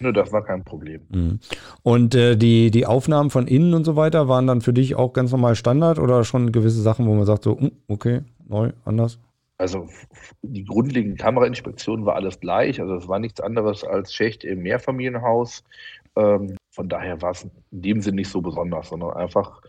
Nö, 0.00 0.12
das 0.12 0.32
war 0.32 0.44
kein 0.44 0.64
Problem. 0.64 1.02
Mhm. 1.10 1.40
Und 1.82 2.14
äh, 2.14 2.36
die, 2.36 2.70
die 2.70 2.86
Aufnahmen 2.86 3.30
von 3.30 3.46
innen 3.46 3.74
und 3.74 3.84
so 3.84 3.96
weiter 3.96 4.28
waren 4.28 4.46
dann 4.46 4.60
für 4.60 4.72
dich 4.72 4.94
auch 4.94 5.12
ganz 5.12 5.32
normal 5.32 5.56
Standard 5.56 5.98
oder 5.98 6.24
schon 6.24 6.52
gewisse 6.52 6.80
Sachen, 6.80 7.06
wo 7.06 7.14
man 7.14 7.26
sagt 7.26 7.44
so, 7.44 7.58
hm, 7.58 7.72
okay, 7.88 8.20
neu, 8.46 8.72
anders? 8.84 9.18
Also 9.58 9.88
die 10.42 10.64
grundlegende 10.64 11.16
Kamerainspektion 11.16 12.06
war 12.06 12.14
alles 12.14 12.38
gleich. 12.38 12.80
Also 12.80 12.94
es 12.94 13.08
war 13.08 13.18
nichts 13.18 13.40
anderes 13.40 13.82
als 13.82 14.14
Schächte 14.14 14.46
im 14.46 14.60
Mehrfamilienhaus. 14.60 15.64
Ähm, 16.16 16.56
von 16.70 16.88
daher 16.88 17.20
war 17.22 17.32
es 17.32 17.42
in 17.42 17.50
dem 17.70 18.00
Sinn 18.00 18.14
nicht 18.14 18.30
so 18.30 18.40
besonders, 18.40 18.90
sondern 18.90 19.14
einfach 19.14 19.60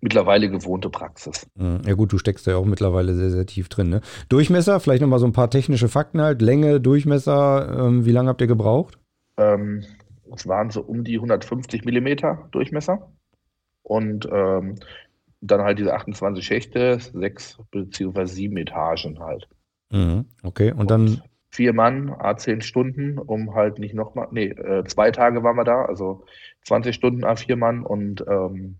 mittlerweile 0.00 0.48
gewohnte 0.48 0.90
Praxis. 0.90 1.46
Mhm. 1.56 1.80
Ja 1.84 1.94
gut, 1.94 2.12
du 2.12 2.18
steckst 2.18 2.46
ja 2.46 2.56
auch 2.56 2.64
mittlerweile 2.64 3.14
sehr, 3.14 3.30
sehr 3.30 3.46
tief 3.46 3.68
drin. 3.68 3.88
Ne? 3.88 4.00
Durchmesser, 4.28 4.78
vielleicht 4.78 5.02
nochmal 5.02 5.18
so 5.18 5.26
ein 5.26 5.32
paar 5.32 5.50
technische 5.50 5.88
Fakten 5.88 6.20
halt. 6.20 6.40
Länge, 6.40 6.80
Durchmesser, 6.80 7.86
ähm, 7.86 8.06
wie 8.06 8.12
lange 8.12 8.28
habt 8.28 8.40
ihr 8.40 8.46
gebraucht? 8.46 8.98
Ähm, 9.36 9.84
es 10.34 10.46
waren 10.46 10.70
so 10.70 10.82
um 10.82 11.04
die 11.04 11.16
150 11.16 11.84
Millimeter 11.84 12.48
Durchmesser. 12.52 13.10
Und 13.82 14.28
ähm, 14.30 14.76
dann 15.42 15.62
halt 15.62 15.78
diese 15.78 15.92
28 15.92 16.44
Schächte, 16.44 16.98
sechs 17.00 17.58
beziehungsweise 17.70 18.32
sieben 18.34 18.56
Etagen 18.56 19.18
halt. 19.18 19.48
Mhm. 19.90 20.26
Okay, 20.42 20.70
und, 20.70 20.80
und 20.80 20.90
dann. 20.90 21.22
Vier 21.50 21.74
Mann, 21.74 22.08
A10 22.08 22.62
Stunden, 22.62 23.18
um 23.18 23.54
halt 23.54 23.78
nicht 23.78 23.94
nochmal, 23.94 24.28
nee, 24.30 24.46
äh, 24.46 24.84
zwei 24.86 25.10
Tage 25.10 25.42
waren 25.42 25.56
wir 25.56 25.64
da, 25.64 25.84
also 25.84 26.24
20 26.64 26.94
Stunden 26.94 27.26
A4 27.26 27.56
Mann 27.56 27.82
und 27.82 28.24
ähm, 28.26 28.78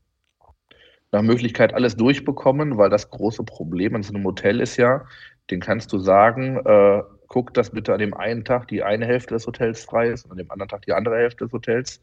nach 1.11 1.21
Möglichkeit 1.21 1.75
alles 1.75 1.97
durchbekommen, 1.97 2.79
weil 2.79 2.89
das 2.89 3.11
große 3.11 3.45
Problem 3.45 3.95
in 3.95 4.03
so 4.03 4.15
einem 4.15 4.25
Hotel 4.25 4.59
ist 4.59 4.79
ja, 4.79 5.05
den 5.51 5.61
kannst 5.61 5.93
du 5.93 5.99
sagen, 5.99 6.57
äh, 6.65 7.03
guck, 7.33 7.53
dass 7.55 7.71
bitte 7.71 7.93
an 7.93 7.99
dem 7.99 8.15
einen 8.15 8.45
Tag 8.45 8.69
die 8.69 8.83
eine 8.83 9.07
Hälfte 9.07 9.35
des 9.35 9.47
Hotels 9.47 9.85
frei 9.85 10.11
ist 10.11 10.27
und 10.27 10.33
an 10.33 10.37
dem 10.37 10.51
anderen 10.51 10.69
Tag 10.69 10.83
die 10.83 10.93
andere 10.93 11.17
Hälfte 11.17 11.45
des 11.45 11.53
Hotels. 11.53 12.01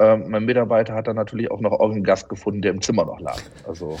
Ähm, 0.00 0.30
mein 0.30 0.44
Mitarbeiter 0.44 0.94
hat 0.94 1.06
dann 1.06 1.16
natürlich 1.16 1.50
auch 1.50 1.60
noch 1.60 1.72
irgendeinen 1.72 2.04
Gast 2.04 2.28
gefunden, 2.28 2.62
der 2.62 2.72
im 2.72 2.80
Zimmer 2.80 3.04
noch 3.04 3.20
lag. 3.20 3.40
Also 3.68 3.98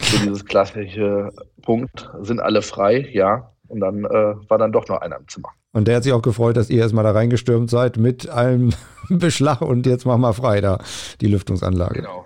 so 0.00 0.18
dieses 0.24 0.44
klassische 0.44 1.30
Punkt, 1.62 2.10
sind 2.22 2.40
alle 2.40 2.62
frei, 2.62 3.06
ja. 3.12 3.52
Und 3.68 3.80
dann 3.80 4.06
äh, 4.06 4.34
war 4.48 4.56
dann 4.56 4.72
doch 4.72 4.88
noch 4.88 5.02
einer 5.02 5.18
im 5.18 5.28
Zimmer. 5.28 5.50
Und 5.72 5.86
der 5.86 5.96
hat 5.96 6.02
sich 6.02 6.14
auch 6.14 6.22
gefreut, 6.22 6.56
dass 6.56 6.70
ihr 6.70 6.80
erstmal 6.80 7.04
da 7.04 7.10
reingestürmt 7.10 7.68
seid 7.68 7.98
mit 7.98 8.28
allem 8.28 8.72
Beschlag 9.10 9.60
und 9.60 9.86
jetzt 9.86 10.06
machen 10.06 10.22
wir 10.22 10.32
frei 10.32 10.62
da 10.62 10.78
die 11.20 11.26
Lüftungsanlage. 11.26 12.00
Genau. 12.00 12.24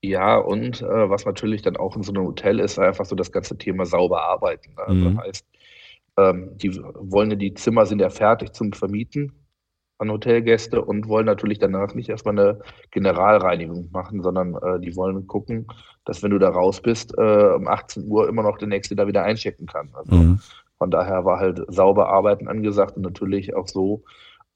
Ja, 0.00 0.38
und 0.38 0.80
äh, 0.80 1.10
was 1.10 1.26
natürlich 1.26 1.62
dann 1.62 1.76
auch 1.76 1.96
in 1.96 2.04
so 2.04 2.12
einem 2.12 2.24
Hotel 2.24 2.60
ist, 2.60 2.78
einfach 2.78 3.04
so 3.04 3.16
das 3.16 3.32
ganze 3.32 3.58
Thema 3.58 3.84
sauber 3.84 4.22
arbeiten. 4.22 4.70
Ne? 4.76 4.82
Also 4.86 5.10
mhm. 5.10 5.20
heißt, 5.20 5.44
ähm, 6.18 6.50
die 6.58 6.76
wollen 6.76 7.30
ja, 7.30 7.36
die 7.36 7.54
Zimmer 7.54 7.86
sind 7.86 8.00
ja 8.00 8.10
fertig 8.10 8.52
zum 8.52 8.72
Vermieten 8.72 9.32
an 9.98 10.10
Hotelgäste 10.10 10.84
und 10.84 11.08
wollen 11.08 11.26
natürlich 11.26 11.58
danach 11.58 11.94
nicht 11.94 12.08
erstmal 12.08 12.38
eine 12.38 12.60
Generalreinigung 12.90 13.90
machen, 13.92 14.22
sondern 14.22 14.54
äh, 14.54 14.80
die 14.80 14.94
wollen 14.96 15.26
gucken, 15.26 15.66
dass 16.04 16.22
wenn 16.22 16.30
du 16.30 16.38
da 16.38 16.50
raus 16.50 16.80
bist, 16.80 17.16
äh, 17.18 17.52
um 17.54 17.66
18 17.66 18.06
Uhr 18.08 18.28
immer 18.28 18.42
noch 18.42 18.58
der 18.58 18.68
Nächste 18.68 18.96
da 18.96 19.06
wieder 19.06 19.24
einchecken 19.24 19.66
kann. 19.66 19.90
Also 19.94 20.14
mhm. 20.14 20.40
von 20.78 20.90
daher 20.90 21.24
war 21.24 21.38
halt 21.38 21.64
sauber 21.68 22.08
arbeiten 22.08 22.48
angesagt 22.48 22.96
und 22.96 23.02
natürlich 23.02 23.54
auch 23.54 23.68
so, 23.68 24.04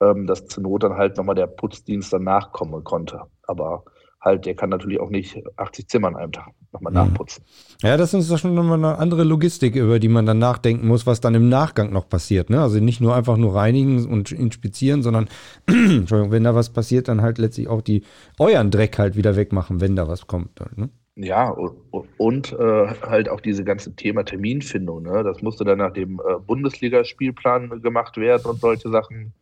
ähm, 0.00 0.26
dass 0.26 0.47
zur 0.47 0.62
Not 0.62 0.85
dann 0.85 0.97
halt 0.97 1.16
nochmal 1.16 1.35
der 1.35 1.49
Putzdienst 1.49 2.12
danach 2.12 2.52
kommen 2.52 2.85
konnte. 2.85 3.23
Aber 3.42 3.85
halt, 4.23 4.47
der 4.47 4.55
kann 4.55 4.71
natürlich 4.71 5.00
auch 5.00 5.11
nicht 5.11 5.43
80 5.57 5.88
Zimmer 5.88 6.09
an 6.09 6.17
einem 6.17 6.33
Tag 6.33 6.50
nochmal 6.73 6.93
mhm. 6.93 6.99
nachputzen. 7.11 7.45
Ja, 7.83 7.97
das 7.97 8.14
ist 8.14 8.38
schon 8.38 8.55
nochmal 8.55 8.79
eine 8.79 8.99
andere 8.99 9.25
Logistik, 9.25 9.75
über 9.75 9.99
die 9.99 10.09
man 10.09 10.26
dann 10.26 10.38
nachdenken 10.38 10.87
muss, 10.87 11.07
was 11.07 11.21
dann 11.21 11.35
im 11.35 11.49
Nachgang 11.49 11.93
noch 11.93 12.09
passiert. 12.09 12.49
Ne? 12.49 12.61
Also 12.61 12.79
nicht 12.79 13.00
nur 13.00 13.14
einfach 13.14 13.37
nur 13.37 13.55
reinigen 13.55 14.07
und 14.07 14.33
inspizieren, 14.33 15.02
sondern, 15.02 15.29
Entschuldigung, 15.67 16.31
wenn 16.31 16.45
da 16.45 16.55
was 16.55 16.71
passiert, 16.71 17.09
dann 17.09 17.21
halt 17.21 17.38
letztlich 17.38 17.69
auch 17.69 17.83
die 17.83 18.05
euren 18.38 18.71
Dreck 18.71 18.99
halt 18.99 19.17
wieder 19.17 19.37
wegmachen, 19.37 19.81
wenn 19.81 19.97
da 19.97 20.09
was 20.09 20.26
kommt. 20.26 20.61
Ne? 20.76 20.88
Ja, 21.14 21.50
und, 21.50 21.75
und 22.17 22.52
äh, 22.52 22.87
halt 23.02 23.29
auch 23.29 23.41
diese 23.41 23.64
ganze 23.64 23.95
Thema 23.95 24.25
Terminfindung. 24.25 25.02
Ne? 25.02 25.23
Das 25.25 25.43
musste 25.43 25.64
dann 25.64 25.79
nach 25.79 25.93
dem 25.93 26.21
äh, 26.21 26.38
Bundesligaspielplan 26.38 27.83
gemacht 27.83 28.17
werden 28.17 28.47
und 28.47 28.61
solche 28.61 28.88
Sachen, 28.88 29.35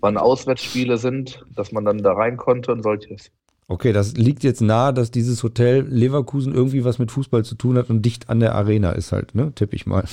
wann 0.00 0.18
Auswärtsspiele 0.18 0.98
sind, 0.98 1.44
dass 1.56 1.72
man 1.72 1.84
dann 1.84 1.98
da 1.98 2.12
rein 2.12 2.36
konnte 2.36 2.70
und 2.72 2.82
solches. 2.84 3.32
Okay, 3.68 3.92
das 3.92 4.16
liegt 4.16 4.44
jetzt 4.44 4.60
nahe, 4.60 4.94
dass 4.94 5.10
dieses 5.10 5.42
Hotel 5.42 5.84
Leverkusen 5.88 6.54
irgendwie 6.54 6.84
was 6.84 6.98
mit 6.98 7.10
Fußball 7.10 7.44
zu 7.44 7.56
tun 7.56 7.76
hat 7.76 7.90
und 7.90 8.02
dicht 8.02 8.30
an 8.30 8.38
der 8.38 8.54
Arena 8.54 8.92
ist 8.92 9.10
halt, 9.10 9.34
ne? 9.34 9.52
Tipp 9.54 9.72
ich 9.72 9.86
mal. 9.86 10.04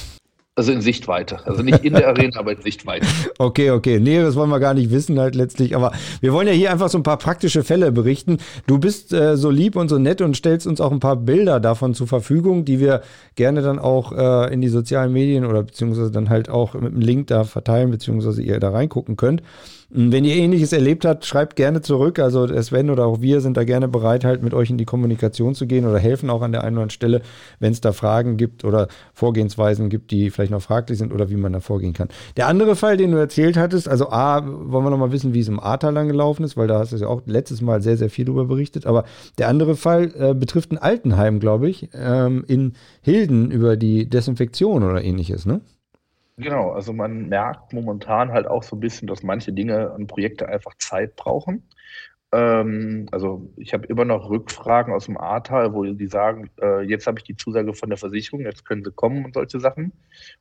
Also 0.56 0.72
in 0.72 0.82
Sichtweite. 0.82 1.46
Also 1.48 1.64
nicht 1.64 1.84
in 1.84 1.94
der 1.94 2.08
Arena, 2.08 2.38
aber 2.40 2.52
in 2.52 2.62
Sichtweite. 2.62 3.08
Okay, 3.40 3.72
okay. 3.72 4.00
Nee, 4.00 4.22
das 4.22 4.36
wollen 4.36 4.52
wir 4.52 4.60
gar 4.60 4.76
nicht 4.76 4.92
wissen 4.92 5.20
halt 5.20 5.34
letztlich. 5.34 5.76
Aber 5.76 5.94
wir 6.22 6.32
wollen 6.32 6.48
ja 6.48 6.54
hier 6.54 6.72
einfach 6.72 6.90
so 6.90 7.00
ein 7.00 7.04
paar 7.04 7.18
praktische 7.18 7.64
Fälle 7.64 7.92
berichten. 7.92 8.38
Du 8.68 8.78
bist 8.78 9.14
äh, 9.14 9.36
so 9.36 9.50
lieb 9.50 9.76
und 9.76 9.90
so 9.90 9.98
nett 9.98 10.22
und 10.22 10.38
stellst 10.38 10.68
uns 10.68 10.80
auch 10.80 10.92
ein 10.92 11.00
paar 11.00 11.16
Bilder 11.16 11.60
davon 11.60 11.96
zur 11.96 12.06
Verfügung, 12.06 12.66
die 12.66 12.80
wir 12.80 13.02
gerne 13.34 13.64
dann 13.64 13.80
auch 13.80 14.12
äh, 14.12 14.54
in 14.54 14.62
die 14.62 14.70
sozialen 14.70 15.12
Medien 15.12 15.46
oder 15.46 15.64
beziehungsweise 15.64 16.12
dann 16.12 16.30
halt 16.30 16.50
auch 16.50 16.76
mit 16.76 16.92
einem 16.92 17.02
Link 17.02 17.28
da 17.28 17.46
verteilen, 17.46 17.90
beziehungsweise 17.90 18.44
ihr 18.44 18.60
da 18.60 18.70
reingucken 18.70 19.16
könnt. 19.16 19.42
Wenn 19.96 20.26
ihr 20.26 20.36
ähnliches 20.36 20.74
erlebt 20.74 21.06
habt, 21.06 21.24
schreibt 21.24 21.56
gerne 21.56 21.82
zurück. 21.82 22.18
Also 22.18 22.48
Sven 22.64 22.90
oder 22.90 23.06
auch 23.06 23.22
wir 23.22 23.42
sind 23.42 23.58
da 23.58 23.64
gerne 23.64 23.88
bereit, 23.88 24.26
halt 24.26 24.42
mit 24.42 24.56
euch 24.56 24.72
in 24.72 24.80
die 24.80 24.86
Kommunikation 24.86 25.54
zu 25.54 25.68
gehen 25.68 25.86
oder 25.86 26.00
helfen 26.00 26.32
auch 26.32 26.42
an 26.42 26.52
der 26.52 26.62
einen 26.62 26.78
oder 26.78 26.84
anderen 26.84 26.90
Stelle, 26.90 27.22
wenn 27.60 27.74
es 27.74 27.80
da 27.80 27.92
Fragen 27.92 28.36
gibt 28.36 28.66
oder 28.66 28.88
Vorgehensweisen 29.14 29.90
gibt, 29.90 30.10
die 30.10 30.32
vielleicht 30.32 30.52
noch 30.52 30.64
fraglich 30.64 30.98
sind 30.98 31.14
oder 31.14 31.30
wie 31.30 31.36
man 31.36 31.54
da 31.54 31.60
vorgehen 31.60 31.94
kann. 31.94 32.08
Der 32.38 32.48
andere 32.48 32.76
Fall, 32.76 32.98
den 32.98 33.12
du 33.12 33.20
erzählt 33.20 33.56
hattest, 33.56 33.88
also 33.88 34.10
A, 34.10 34.44
wollen 34.44 34.84
wir 34.84 34.90
noch 34.90 34.98
mal 34.98 35.12
wissen, 35.12 35.36
wie 35.36 35.42
es 35.42 35.48
im 35.48 35.60
Ahrtal 35.60 35.94
lang 35.94 36.08
gelaufen 36.08 36.44
ist, 36.44 36.58
weil 36.58 36.68
da 36.68 36.80
hast 36.80 36.92
du 36.92 36.98
ja 36.98 37.06
auch 37.06 37.22
letztes 37.28 37.62
Mal 37.62 37.84
sehr, 37.84 37.96
sehr 37.98 38.10
viel 38.10 38.26
darüber 38.26 38.46
berichtet. 38.46 38.88
Aber 38.88 39.04
der 39.38 39.48
andere 39.48 39.76
Fall 39.76 40.12
äh, 40.18 40.34
betrifft 40.34 40.72
ein 40.72 40.80
Altenheim, 40.80 41.40
glaube 41.40 41.70
ich, 41.70 41.90
ähm, 41.94 42.44
in 42.48 42.74
Hilden 43.02 43.52
über 43.52 43.78
die 43.78 44.10
Desinfektion 44.10 44.82
oder 44.82 45.04
ähnliches, 45.04 45.46
ne? 45.46 45.62
Genau, 46.38 46.72
also 46.72 46.94
man 46.94 47.30
merkt 47.30 47.74
momentan 47.74 48.32
halt 48.32 48.48
auch 48.48 48.64
so 48.64 48.76
ein 48.76 48.80
bisschen, 48.80 49.08
dass 49.08 49.22
manche 49.22 49.54
Dinge 49.54 49.92
und 49.92 50.08
Projekte 50.08 50.48
einfach 50.48 50.74
Zeit 50.80 51.16
brauchen. 51.16 51.70
Ähm, 52.34 53.08
also 53.12 53.54
ich 53.58 53.76
habe 53.76 53.86
immer 53.86 54.06
noch 54.06 54.28
Rückfragen 54.28 54.92
aus 54.92 55.06
dem 55.06 55.18
Ahrtal, 55.20 55.74
wo 55.76 55.84
die 55.84 56.08
sagen, 56.08 56.50
äh, 56.60 56.82
jetzt 56.82 57.06
habe 57.06 57.20
ich 57.20 57.24
die 57.24 57.38
Zusage 57.38 57.76
von 57.76 57.90
der 57.90 58.00
Versicherung, 58.00 58.42
jetzt 58.42 58.66
können 58.66 58.84
sie 58.84 58.92
kommen 58.92 59.24
und 59.24 59.36
solche 59.36 59.60
Sachen. 59.60 59.94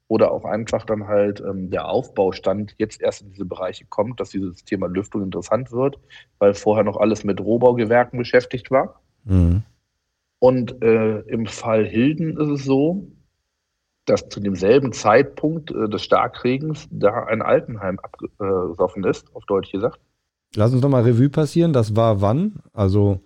Oder 0.09 0.33
auch 0.33 0.47
einfach 0.47 0.87
dann 0.87 1.07
halt 1.07 1.43
ähm, 1.43 1.71
der 1.71 1.87
Aufbaustand 1.87 2.75
jetzt 2.79 3.03
erst 3.03 3.21
in 3.21 3.31
diese 3.31 3.45
Bereiche 3.45 3.85
kommt, 3.85 4.19
dass 4.21 4.31
dieses 4.31 4.65
Thema 4.65 4.87
Lüftung 4.87 5.23
interessant 5.23 5.71
wird, 5.71 5.99
weil 6.39 6.55
vorher 6.55 6.85
noch 6.85 6.97
alles 6.97 7.25
mit 7.25 7.39
Rohbaugewerken 7.39 8.19
beschäftigt 8.19 8.71
war. 8.71 9.03
Mhm. 9.25 9.63
Und 10.39 10.83
äh, 10.83 11.19
im 11.21 11.45
Fall 11.45 11.85
Hilden 11.85 12.39
ist 12.39 12.49
es 12.49 12.65
so, 12.65 13.07
dass 14.07 14.29
zu 14.29 14.41
demselben 14.41 14.93
Zeitpunkt 14.93 15.71
äh, 15.71 15.89
des 15.89 16.03
Starkregens 16.03 16.89
da 16.91 17.25
ein 17.25 17.43
Altenheim 17.43 17.99
abgesoffen 18.01 19.05
ist, 19.05 19.35
auf 19.35 19.45
Deutsch 19.47 19.71
gesagt. 19.71 20.01
Lass 20.55 20.73
uns 20.73 20.83
doch 20.83 20.89
mal 20.89 21.03
Revue 21.03 21.31
passieren. 21.31 21.73
Das 21.73 21.97
war 21.97 22.21
wann? 22.21 22.61
Also 22.73 23.21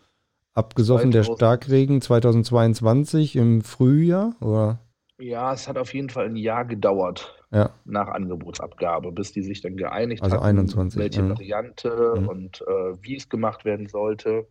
abgesoffen 0.55 1.13
2000. 1.13 1.15
der 1.15 1.35
Starkregen 1.35 2.01
2022 2.01 3.37
im 3.37 3.63
Frühjahr 3.63 4.35
oder? 4.41 4.81
Ja, 5.19 5.53
es 5.53 5.67
hat 5.67 5.79
auf 5.79 5.95
jeden 5.95 6.11
Fall 6.11 6.27
ein 6.27 6.37
Jahr 6.37 6.65
gedauert 6.67 7.35
ja. 7.51 7.71
nach 7.85 8.09
Angebotsabgabe, 8.09 9.13
bis 9.13 9.33
die 9.33 9.43
sich 9.43 9.63
dann 9.63 9.77
geeinigt 9.77 10.23
also 10.23 10.37
hatten, 10.37 10.59
21, 10.59 11.01
welche 11.01 11.23
ja. 11.23 11.31
Variante 11.31 12.15
mhm. 12.19 12.29
und 12.29 12.63
äh, 12.63 13.03
wie 13.03 13.17
es 13.17 13.29
gemacht 13.29 13.65
werden 13.65 13.87
sollte. 13.87 14.47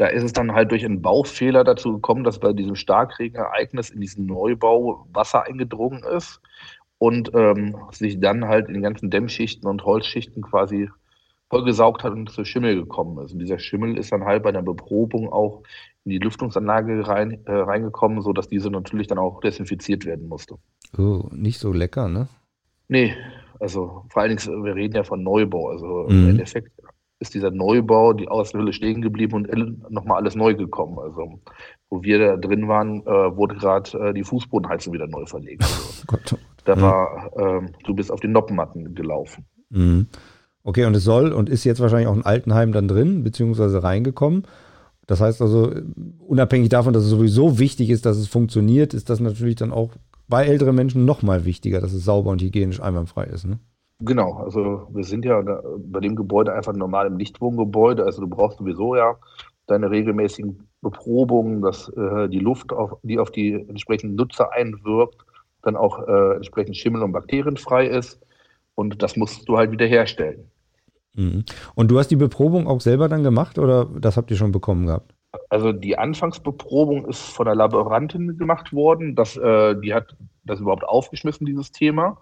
Da 0.00 0.06
ist 0.06 0.22
es 0.22 0.32
dann 0.32 0.52
halt 0.52 0.70
durch 0.70 0.82
einen 0.82 1.02
Baufehler 1.02 1.62
dazu 1.62 1.92
gekommen, 1.92 2.24
dass 2.24 2.38
bei 2.40 2.54
diesem 2.54 2.74
Starkregenereignis 2.74 3.90
in 3.90 4.00
diesen 4.00 4.24
Neubau 4.24 5.06
Wasser 5.12 5.44
eingedrungen 5.44 6.04
ist 6.04 6.40
und 6.96 7.30
ähm, 7.34 7.76
sich 7.92 8.18
dann 8.18 8.46
halt 8.46 8.68
in 8.68 8.72
den 8.72 8.82
ganzen 8.82 9.10
Dämmschichten 9.10 9.68
und 9.68 9.84
Holzschichten 9.84 10.42
quasi 10.42 10.88
vollgesaugt 11.50 12.02
hat 12.02 12.14
und 12.14 12.30
zu 12.30 12.46
Schimmel 12.46 12.76
gekommen 12.76 13.22
ist. 13.22 13.34
Und 13.34 13.40
dieser 13.40 13.58
Schimmel 13.58 13.98
ist 13.98 14.10
dann 14.10 14.24
halt 14.24 14.42
bei 14.42 14.52
der 14.52 14.62
Beprobung 14.62 15.30
auch 15.30 15.64
in 16.06 16.12
die 16.12 16.18
Lüftungsanlage 16.18 17.06
rein, 17.06 17.38
äh, 17.44 17.52
reingekommen, 17.52 18.22
sodass 18.22 18.48
diese 18.48 18.70
natürlich 18.70 19.06
dann 19.06 19.18
auch 19.18 19.42
desinfiziert 19.42 20.06
werden 20.06 20.28
musste. 20.28 20.54
Oh, 20.96 21.28
nicht 21.30 21.58
so 21.58 21.74
lecker, 21.74 22.08
ne? 22.08 22.26
Nee, 22.88 23.14
also 23.58 24.06
vor 24.08 24.22
allen 24.22 24.34
Dingen, 24.34 24.64
wir 24.64 24.74
reden 24.74 24.96
ja 24.96 25.04
von 25.04 25.22
Neubau. 25.22 25.68
Also 25.68 26.06
mhm. 26.08 26.22
im 26.22 26.28
Endeffekt 26.30 26.72
ist 27.20 27.34
dieser 27.34 27.50
Neubau, 27.50 28.14
die 28.14 28.28
Außenhülle 28.28 28.72
stehen 28.72 29.02
geblieben 29.02 29.34
und 29.34 29.90
nochmal 29.90 30.16
alles 30.16 30.34
neu 30.34 30.54
gekommen. 30.54 30.98
Also 30.98 31.40
wo 31.90 32.02
wir 32.02 32.18
da 32.18 32.36
drin 32.36 32.66
waren, 32.66 33.02
äh, 33.02 33.36
wurde 33.36 33.56
gerade 33.56 33.90
äh, 33.98 34.14
die 34.14 34.24
Fußbodenheizung 34.24 34.94
wieder 34.94 35.06
neu 35.06 35.26
verlegt. 35.26 35.62
Also, 35.62 36.04
Gott. 36.06 36.36
Da 36.64 36.76
mhm. 36.76 36.80
war, 36.80 37.30
äh, 37.36 37.68
du 37.84 37.94
bist 37.94 38.10
auf 38.10 38.20
den 38.20 38.32
Noppenmatten 38.32 38.94
gelaufen. 38.94 39.44
Mhm. 39.70 40.06
Okay, 40.62 40.84
und 40.84 40.94
es 40.94 41.04
soll 41.04 41.32
und 41.32 41.48
ist 41.48 41.64
jetzt 41.64 41.80
wahrscheinlich 41.80 42.08
auch 42.08 42.16
ein 42.16 42.24
Altenheim 42.24 42.72
dann 42.72 42.88
drin, 42.88 43.22
beziehungsweise 43.24 43.82
reingekommen. 43.82 44.44
Das 45.06 45.20
heißt 45.20 45.42
also, 45.42 45.72
unabhängig 46.26 46.68
davon, 46.68 46.92
dass 46.92 47.02
es 47.02 47.10
sowieso 47.10 47.58
wichtig 47.58 47.90
ist, 47.90 48.06
dass 48.06 48.16
es 48.16 48.28
funktioniert, 48.28 48.94
ist 48.94 49.10
das 49.10 49.20
natürlich 49.20 49.56
dann 49.56 49.72
auch 49.72 49.90
bei 50.28 50.46
älteren 50.46 50.76
Menschen 50.76 51.04
nochmal 51.04 51.44
wichtiger, 51.44 51.80
dass 51.80 51.92
es 51.92 52.04
sauber 52.04 52.30
und 52.30 52.40
hygienisch 52.40 52.80
einwandfrei 52.80 53.24
ist. 53.24 53.46
Ne? 53.46 53.58
Genau, 54.00 54.34
also 54.38 54.88
wir 54.92 55.04
sind 55.04 55.24
ja 55.26 55.42
bei 55.78 56.00
dem 56.00 56.16
Gebäude 56.16 56.54
einfach 56.54 56.72
normal 56.72 57.06
im 57.08 57.16
Nichtwohngebäude. 57.16 58.04
Also 58.04 58.22
du 58.22 58.28
brauchst 58.28 58.58
sowieso 58.58 58.96
ja 58.96 59.16
deine 59.66 59.90
regelmäßigen 59.90 60.66
Beprobungen, 60.80 61.60
dass 61.60 61.88
äh, 61.90 62.28
die 62.28 62.38
Luft, 62.38 62.72
auf, 62.72 62.98
die 63.02 63.18
auf 63.18 63.30
die 63.30 63.52
entsprechenden 63.52 64.16
Nutzer 64.16 64.52
einwirkt, 64.52 65.16
dann 65.62 65.76
auch 65.76 66.06
äh, 66.08 66.36
entsprechend 66.36 66.76
schimmel- 66.76 67.02
und 67.02 67.12
bakterienfrei 67.12 67.86
ist. 67.86 68.18
Und 68.74 69.02
das 69.02 69.16
musst 69.16 69.46
du 69.48 69.58
halt 69.58 69.70
wieder 69.70 69.86
herstellen. 69.86 70.50
Mhm. 71.14 71.44
Und 71.74 71.90
du 71.90 71.98
hast 71.98 72.08
die 72.08 72.16
Beprobung 72.16 72.66
auch 72.66 72.80
selber 72.80 73.08
dann 73.08 73.22
gemacht 73.22 73.58
oder 73.58 73.84
das 73.84 74.16
habt 74.16 74.30
ihr 74.30 74.36
schon 74.36 74.52
bekommen 74.52 74.86
gehabt? 74.86 75.12
Also 75.50 75.72
die 75.72 75.98
Anfangsbeprobung 75.98 77.06
ist 77.06 77.20
von 77.20 77.44
der 77.44 77.54
Laborantin 77.54 78.38
gemacht 78.38 78.72
worden. 78.72 79.14
Das, 79.14 79.36
äh, 79.36 79.76
die 79.80 79.92
hat 79.92 80.16
das 80.44 80.60
überhaupt 80.60 80.84
aufgeschmissen, 80.84 81.46
dieses 81.46 81.70
Thema. 81.70 82.16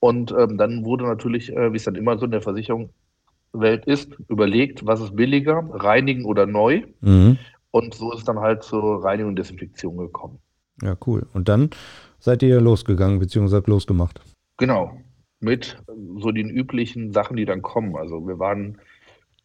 Und 0.00 0.32
ähm, 0.32 0.58
dann 0.58 0.84
wurde 0.84 1.04
natürlich, 1.04 1.52
äh, 1.52 1.72
wie 1.72 1.76
es 1.76 1.84
dann 1.84 1.94
immer 1.94 2.18
so 2.18 2.26
in 2.26 2.30
der 2.30 2.42
Versicherungswelt 2.42 3.86
ist, 3.86 4.16
überlegt, 4.28 4.86
was 4.86 5.00
ist 5.00 5.16
billiger, 5.16 5.66
reinigen 5.72 6.24
oder 6.24 6.46
neu. 6.46 6.82
Mhm. 7.00 7.38
Und 7.70 7.94
so 7.94 8.12
ist 8.12 8.28
dann 8.28 8.38
halt 8.38 8.62
zur 8.62 9.02
Reinigung 9.02 9.30
und 9.30 9.36
Desinfektion 9.36 9.96
gekommen. 9.96 10.38
Ja, 10.82 10.96
cool. 11.06 11.26
Und 11.32 11.48
dann 11.48 11.70
seid 12.18 12.42
ihr 12.42 12.60
losgegangen, 12.60 13.18
beziehungsweise 13.18 13.64
losgemacht. 13.66 14.20
Genau. 14.56 14.96
Mit 15.40 15.76
so 16.18 16.30
den 16.30 16.50
üblichen 16.50 17.12
Sachen, 17.12 17.36
die 17.36 17.44
dann 17.44 17.62
kommen. 17.62 17.96
Also 17.96 18.26
wir 18.26 18.38
waren 18.38 18.78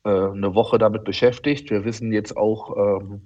äh, 0.04 0.10
eine 0.10 0.56
Woche 0.56 0.78
damit 0.78 1.04
beschäftigt. 1.04 1.70
Wir 1.72 1.86
wissen 1.86 2.12
jetzt 2.12 2.38
auch, 2.38 3.02
ähm, 3.02 3.22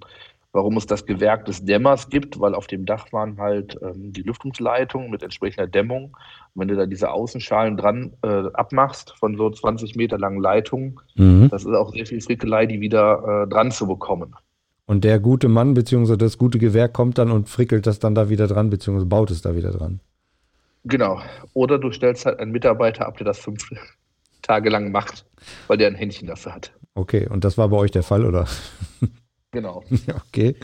warum 0.54 0.76
es 0.76 0.86
das 0.86 1.04
Gewerk 1.04 1.46
des 1.46 1.64
Dämmers 1.64 2.08
gibt, 2.08 2.38
weil 2.38 2.54
auf 2.54 2.68
dem 2.68 2.86
Dach 2.86 3.12
waren 3.12 3.38
halt 3.38 3.76
ähm, 3.82 4.12
die 4.12 4.22
Lüftungsleitungen 4.22 5.10
mit 5.10 5.22
entsprechender 5.22 5.66
Dämmung. 5.66 6.16
Und 6.54 6.60
wenn 6.60 6.68
du 6.68 6.76
da 6.76 6.86
diese 6.86 7.10
Außenschalen 7.10 7.76
dran 7.76 8.12
äh, 8.22 8.44
abmachst 8.54 9.14
von 9.18 9.36
so 9.36 9.50
20 9.50 9.96
Meter 9.96 10.16
langen 10.16 10.40
Leitungen, 10.40 11.00
mhm. 11.16 11.48
das 11.50 11.64
ist 11.64 11.74
auch 11.74 11.92
sehr 11.92 12.06
viel 12.06 12.20
Frickelei, 12.20 12.66
die 12.66 12.80
wieder 12.80 13.42
äh, 13.42 13.48
dran 13.48 13.72
zu 13.72 13.88
bekommen. 13.88 14.36
Und 14.86 15.02
der 15.02 15.18
gute 15.18 15.48
Mann 15.48 15.74
bzw. 15.74 16.16
das 16.16 16.38
gute 16.38 16.58
Gewerk 16.58 16.92
kommt 16.92 17.18
dann 17.18 17.32
und 17.32 17.48
frickelt 17.48 17.86
das 17.86 17.98
dann 17.98 18.14
da 18.14 18.28
wieder 18.28 18.46
dran 18.46 18.70
bzw. 18.70 19.04
baut 19.04 19.32
es 19.32 19.42
da 19.42 19.56
wieder 19.56 19.72
dran. 19.72 19.98
Genau. 20.84 21.20
Oder 21.54 21.78
du 21.78 21.90
stellst 21.90 22.26
halt 22.26 22.38
einen 22.38 22.52
Mitarbeiter 22.52 23.06
ab, 23.06 23.16
der 23.16 23.26
das 23.26 23.40
fünf 23.40 23.68
Tage 24.42 24.70
lang 24.70 24.92
macht, 24.92 25.26
weil 25.66 25.78
der 25.78 25.88
ein 25.88 25.96
Händchen 25.96 26.28
dafür 26.28 26.54
hat. 26.54 26.72
Okay, 26.94 27.26
und 27.28 27.42
das 27.42 27.58
war 27.58 27.68
bei 27.70 27.76
euch 27.76 27.90
der 27.90 28.04
Fall, 28.04 28.24
oder? 28.24 28.46
Genau. 29.54 29.82
Okay. 30.28 30.56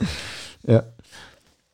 Ja. 0.66 0.82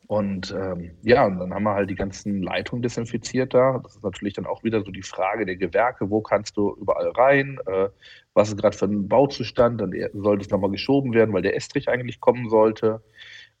Und 0.07 0.55
ähm, 0.57 0.91
ja, 1.01 1.25
und 1.25 1.39
dann 1.39 1.53
haben 1.53 1.63
wir 1.63 1.73
halt 1.73 1.89
die 1.89 1.95
ganzen 1.95 2.41
Leitungen 2.41 2.81
desinfiziert 2.81 3.53
da. 3.53 3.81
Das 3.83 3.97
ist 3.97 4.03
natürlich 4.03 4.35
dann 4.35 4.45
auch 4.45 4.63
wieder 4.63 4.81
so 4.81 4.91
die 4.91 5.03
Frage 5.03 5.45
der 5.45 5.57
Gewerke, 5.57 6.09
wo 6.09 6.21
kannst 6.21 6.55
du 6.55 6.73
überall 6.79 7.09
rein, 7.09 7.59
äh, 7.65 7.89
was 8.33 8.47
ist 8.47 8.57
gerade 8.57 8.77
für 8.77 8.85
ein 8.85 9.09
Bauzustand, 9.09 9.81
dann 9.81 9.93
sollte 10.13 10.45
es 10.45 10.49
nochmal 10.49 10.71
geschoben 10.71 11.13
werden, 11.13 11.33
weil 11.33 11.41
der 11.41 11.57
Estrich 11.57 11.89
eigentlich 11.89 12.21
kommen 12.21 12.49
sollte. 12.49 13.01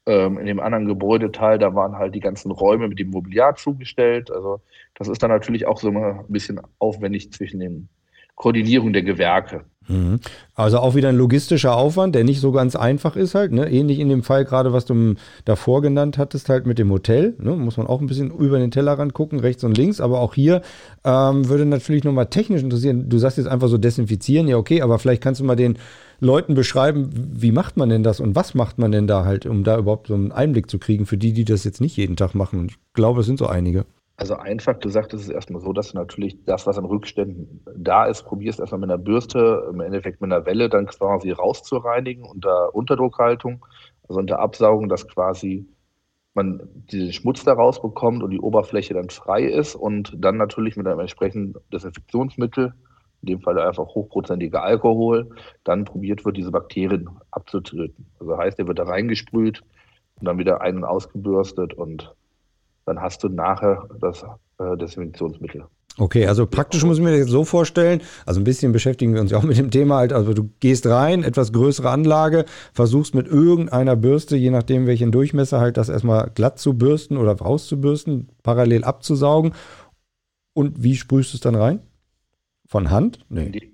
Ähm, 0.05 0.37
in 0.37 0.45
dem 0.45 0.61
anderen 0.61 0.85
Gebäudeteil, 0.85 1.57
da 1.59 1.75
waren 1.75 1.97
halt 1.97 2.15
die 2.15 2.21
ganzen 2.21 2.51
Räume 2.51 2.87
mit 2.87 2.99
dem 2.99 3.09
Mobiliar 3.09 3.55
zugestellt. 3.55 4.31
Also 4.31 4.61
das 4.95 5.09
ist 5.09 5.21
dann 5.21 5.31
natürlich 5.31 5.65
auch 5.65 5.79
so 5.79 5.89
ein 5.89 6.23
bisschen 6.29 6.61
aufwendig 6.79 7.33
zwischen 7.33 7.59
den 7.59 7.89
Koordinierung 8.35 8.93
der 8.93 9.03
Gewerke. 9.03 9.65
Mhm. 9.87 10.19
Also 10.53 10.79
auch 10.79 10.95
wieder 10.95 11.09
ein 11.09 11.17
logistischer 11.17 11.75
Aufwand, 11.75 12.15
der 12.15 12.23
nicht 12.23 12.41
so 12.41 12.51
ganz 12.51 12.75
einfach 12.75 13.15
ist 13.15 13.35
halt, 13.35 13.51
ne? 13.51 13.69
Ähnlich 13.71 13.99
in 13.99 14.09
dem 14.09 14.23
Fall 14.23 14.43
gerade, 14.43 14.73
was 14.73 14.85
du 14.85 15.13
davor 15.45 15.81
genannt 15.81 16.17
hattest, 16.17 16.49
halt 16.49 16.65
mit 16.65 16.79
dem 16.79 16.91
Hotel. 16.91 17.35
Ne? 17.39 17.51
Muss 17.51 17.77
man 17.77 17.87
auch 17.87 18.01
ein 18.01 18.07
bisschen 18.07 18.31
über 18.31 18.59
den 18.59 18.71
Tellerrand 18.71 19.13
gucken, 19.13 19.39
rechts 19.39 19.63
und 19.63 19.77
links. 19.77 20.01
Aber 20.01 20.19
auch 20.19 20.33
hier 20.33 20.61
ähm, 21.03 21.47
würde 21.47 21.65
natürlich 21.65 22.03
nochmal 22.03 22.27
technisch 22.27 22.63
interessieren. 22.63 23.07
Du 23.09 23.17
sagst 23.17 23.37
jetzt 23.37 23.47
einfach 23.47 23.69
so 23.69 23.77
desinfizieren, 23.77 24.47
ja 24.47 24.57
okay, 24.57 24.81
aber 24.81 24.99
vielleicht 24.99 25.23
kannst 25.23 25.39
du 25.39 25.45
mal 25.45 25.55
den 25.55 25.77
Leuten 26.19 26.55
beschreiben, 26.55 27.09
wie 27.13 27.51
macht 27.51 27.77
man 27.77 27.89
denn 27.89 28.03
das 28.03 28.19
und 28.19 28.35
was 28.35 28.55
macht 28.55 28.79
man 28.79 28.91
denn 28.91 29.07
da 29.07 29.23
halt, 29.23 29.45
um 29.45 29.63
da 29.63 29.77
überhaupt 29.77 30.07
so 30.07 30.15
einen 30.15 30.31
Einblick 30.31 30.69
zu 30.69 30.79
kriegen 30.79 31.05
für 31.05 31.17
die, 31.17 31.31
die 31.31 31.45
das 31.45 31.63
jetzt 31.63 31.79
nicht 31.79 31.95
jeden 31.95 32.15
Tag 32.15 32.33
machen. 32.33 32.67
Ich 32.69 32.77
glaube, 32.93 33.21
es 33.21 33.27
sind 33.27 33.37
so 33.37 33.47
einige. 33.47 33.85
Also 34.19 34.35
einfach 34.35 34.79
gesagt 34.79 35.13
ist 35.13 35.21
es 35.21 35.29
erstmal 35.29 35.61
so, 35.61 35.73
dass 35.73 35.91
du 35.91 35.97
natürlich 35.97 36.43
das, 36.45 36.65
was 36.65 36.79
an 36.79 36.85
Rückständen 36.85 37.63
da 37.75 38.05
ist, 38.05 38.23
probierst 38.23 38.59
erstmal 38.59 38.81
mit 38.81 38.89
einer 38.89 38.97
Bürste, 38.97 39.67
im 39.71 39.79
Endeffekt 39.79 40.21
mit 40.21 40.33
einer 40.33 40.45
Welle 40.47 40.69
dann 40.69 40.87
quasi 40.87 41.29
rauszureinigen 41.29 42.23
unter 42.23 42.73
Unterdruckhaltung, 42.73 43.63
also 44.07 44.19
unter 44.19 44.39
Absaugen, 44.39 44.89
dass 44.89 45.07
quasi 45.07 45.67
man 46.33 46.67
diesen 46.91 47.13
Schmutz 47.13 47.43
da 47.43 47.53
rausbekommt 47.53 48.23
und 48.23 48.31
die 48.31 48.39
Oberfläche 48.39 48.95
dann 48.95 49.09
frei 49.11 49.43
ist 49.43 49.75
und 49.75 50.13
dann 50.17 50.37
natürlich 50.37 50.77
mit 50.77 50.87
einem 50.87 50.99
entsprechenden 50.99 51.55
Desinfektionsmittel, 51.71 52.73
in 53.21 53.25
dem 53.27 53.41
Fall 53.41 53.59
einfach 53.59 53.85
hochprozentiger 53.85 54.63
Alkohol, 54.63 55.29
dann 55.63 55.85
probiert 55.85 56.25
wird, 56.25 56.37
diese 56.37 56.51
Bakterien 56.51 57.07
abzutöten. 57.29 58.07
Also 58.19 58.35
heißt, 58.35 58.57
der 58.57 58.67
wird 58.67 58.79
da 58.79 58.83
reingesprüht 58.83 59.61
und 60.19 60.25
dann 60.25 60.39
wieder 60.39 60.61
ein- 60.61 60.77
und 60.77 60.85
ausgebürstet 60.85 61.75
und 61.75 62.15
dann 62.87 63.01
hast 63.01 63.23
du 63.23 63.29
nachher 63.29 63.87
das 63.99 64.23
äh, 64.59 64.77
Desinfektionsmittel. 64.77 65.65
Okay, 65.99 66.27
also 66.27 66.45
praktisch 66.45 66.83
muss 66.83 66.99
ich 66.99 67.03
mir 67.03 67.19
das 67.19 67.27
so 67.27 67.43
vorstellen, 67.43 68.01
also 68.25 68.39
ein 68.39 68.43
bisschen 68.43 68.71
beschäftigen 68.71 69.13
wir 69.13 69.21
uns 69.21 69.31
ja 69.31 69.39
auch 69.39 69.43
mit 69.43 69.57
dem 69.57 69.71
Thema 69.71 69.97
halt, 69.97 70.13
also 70.13 70.33
du 70.33 70.49
gehst 70.59 70.85
rein, 70.85 71.23
etwas 71.23 71.51
größere 71.51 71.89
Anlage, 71.89 72.45
versuchst 72.71 73.15
mit 73.15 73.27
irgendeiner 73.27 73.95
Bürste, 73.95 74.37
je 74.37 74.51
nachdem 74.51 74.85
welchen 74.85 75.11
Durchmesser 75.11 75.59
halt 75.59 75.75
das 75.75 75.89
erstmal 75.89 76.31
glatt 76.33 76.59
zu 76.59 76.77
bürsten 76.77 77.17
oder 77.17 77.33
rauszubürsten, 77.33 78.29
parallel 78.43 78.83
abzusaugen 78.83 79.53
und 80.53 80.83
wie 80.83 80.95
sprühst 80.95 81.33
du 81.33 81.37
es 81.37 81.41
dann 81.41 81.55
rein? 81.55 81.79
Von 82.67 82.91
Hand? 82.91 83.25
Nee. 83.29 83.73